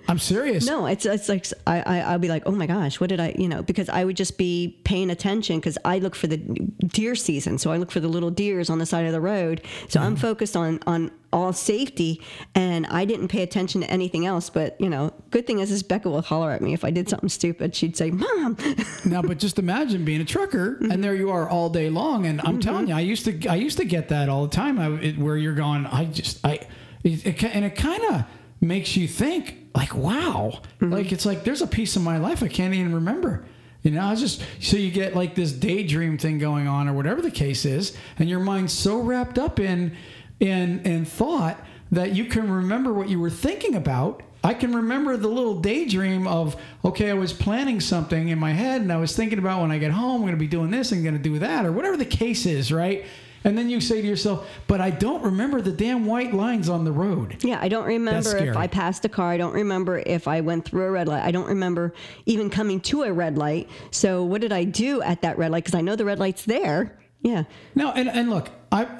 [0.08, 0.66] I'm serious.
[0.66, 3.34] No, it's it's like I, I I'll be like, oh my gosh, what did I
[3.36, 3.62] you know?
[3.62, 7.72] Because I would just be paying attention because I look for the deer season, so
[7.72, 9.62] I look for the little deers on the side of the road.
[9.88, 10.20] So I'm mm-hmm.
[10.20, 12.22] focused on on all safety,
[12.54, 14.48] and I didn't pay attention to anything else.
[14.48, 17.08] But you know, good thing is, is Becca will holler at me if I did
[17.08, 17.76] something stupid.
[17.76, 18.56] She'd say, "Mom,
[19.04, 21.00] Now, but just imagine being a trucker, and mm-hmm.
[21.02, 22.26] there you are all day long.
[22.26, 22.60] And I'm mm-hmm.
[22.60, 24.78] telling you, I used to, I used to get that all the time.
[24.78, 26.66] I, it, where you're going, I just, I,
[27.04, 28.24] it, it, and it kind of
[28.60, 30.92] makes you think, like, wow, mm-hmm.
[30.92, 33.44] like it's like there's a piece of my life I can't even remember.
[33.82, 36.92] You know, I was just so you get like this daydream thing going on, or
[36.92, 39.96] whatever the case is, and your mind's so wrapped up in,
[40.40, 41.58] in, in thought
[41.90, 46.28] that you can remember what you were thinking about I can remember the little daydream
[46.28, 46.54] of,
[46.84, 49.78] okay, I was planning something in my head and I was thinking about when I
[49.78, 51.96] get home, I'm going to be doing this and going to do that, or whatever
[51.96, 53.04] the case is, right?
[53.42, 56.84] And then you say to yourself, but I don't remember the damn white lines on
[56.84, 57.38] the road.
[57.42, 58.56] Yeah, I don't remember if.
[58.56, 59.30] I passed a car.
[59.30, 61.24] I don't remember if I went through a red light.
[61.24, 61.92] I don't remember
[62.26, 63.68] even coming to a red light.
[63.90, 65.64] So what did I do at that red light?
[65.64, 66.96] Because I know the red light's there.
[67.22, 67.44] Yeah.
[67.74, 68.90] No, and, and look, I've,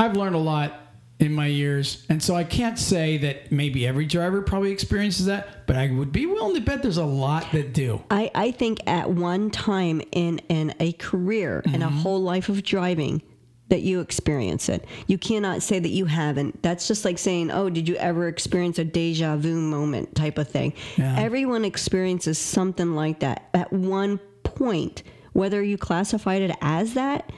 [0.00, 0.72] I've learned a lot
[1.18, 2.06] in my years.
[2.08, 6.10] And so I can't say that maybe every driver probably experiences that, but I would
[6.10, 8.02] be willing to bet there's a lot that do.
[8.10, 11.98] I, I think at one time in, in a career and a mm-hmm.
[11.98, 13.20] whole life of driving
[13.68, 14.86] that you experience it.
[15.06, 16.62] You cannot say that you haven't.
[16.62, 20.48] That's just like saying, oh, did you ever experience a deja vu moment type of
[20.48, 20.72] thing?
[20.96, 21.14] Yeah.
[21.18, 25.02] Everyone experiences something like that at one point.
[25.34, 27.30] Whether you classified it as that,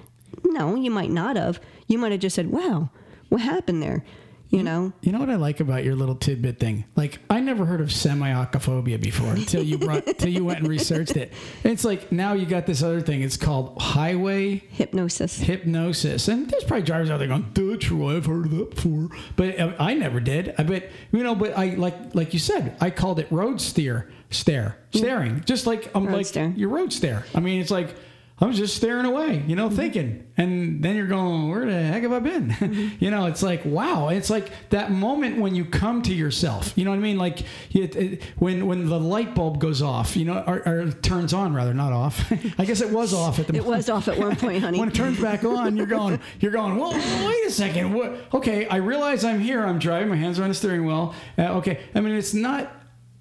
[0.44, 1.60] no, you might not have.
[1.88, 2.90] You might have just said, wow,
[3.28, 4.04] what happened there?
[4.50, 4.92] You know?
[5.00, 6.84] You know what I like about your little tidbit thing?
[6.94, 11.16] Like I never heard of semiocophobia before until you brought until you went and researched
[11.16, 11.32] it.
[11.64, 13.22] It's like now you got this other thing.
[13.22, 15.38] It's called highway Hypnosis.
[15.38, 19.08] hypnosis, and there's probably drivers out there going, "Duh, true, I've heard of that before,"
[19.36, 20.54] but uh, I never did.
[20.58, 24.10] I bet you know, but I like like you said, I called it road steer,
[24.28, 26.52] stare, staring, just like I'm Road like stare.
[26.56, 27.24] your road stare.
[27.34, 27.96] I mean, it's like.
[28.42, 32.02] I was just staring away, you know, thinking, and then you're going, "Where the heck
[32.02, 36.02] have I been?" you know, it's like, wow, it's like that moment when you come
[36.02, 36.72] to yourself.
[36.76, 37.18] You know what I mean?
[37.18, 41.32] Like it, it, when when the light bulb goes off, you know, or, or turns
[41.32, 42.32] on rather, not off.
[42.58, 44.78] I guess it was off at the It was off at one point, honey.
[44.80, 46.76] when it turns back on, you're going, you're going.
[46.78, 47.92] Well, wait a second.
[47.92, 48.26] What?
[48.34, 49.64] Okay, I realize I'm here.
[49.64, 50.08] I'm driving.
[50.08, 51.14] My hands are on the steering wheel.
[51.38, 52.72] Uh, okay, I mean it's not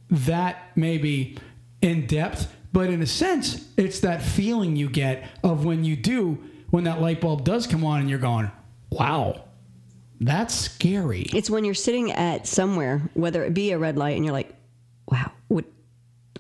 [0.10, 1.38] that maybe
[1.80, 6.38] in depth, but in a sense, it's that feeling you get of when you do
[6.70, 8.50] when that light bulb does come on, and you're going,
[8.90, 9.44] wow,
[10.22, 11.24] that's scary.
[11.34, 14.54] It's when you're sitting at somewhere, whether it be a red light, and you're like,
[15.08, 15.66] "Wow, what,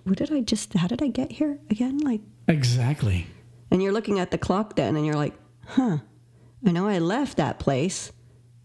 [0.03, 0.73] what did I just?
[0.73, 3.27] How did I get here again?" Like, Exactly.
[3.71, 5.33] and you're looking at the clock then, and you're like,
[5.65, 5.97] "Huh,
[6.65, 8.11] I know I left that place,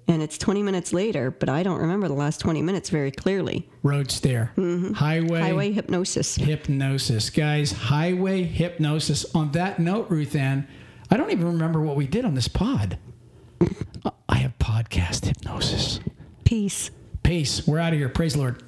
[0.09, 3.69] and it's 20 minutes later, but I don't remember the last 20 minutes very clearly."
[3.83, 4.53] Road stare.
[4.57, 4.93] Mm-hmm.
[4.93, 5.41] Highway.
[5.41, 6.37] Highway hypnosis.
[6.37, 7.73] hypnosis, guys.
[7.73, 9.24] Highway hypnosis.
[9.35, 10.66] On that note, Ruth Ann,
[11.11, 12.99] I don't even remember what we did on this pod.
[14.28, 16.01] I have podcast hypnosis.
[16.45, 16.91] Peace.
[17.23, 17.66] Peace.
[17.66, 18.09] We're out of here.
[18.09, 18.62] Praise the Lord.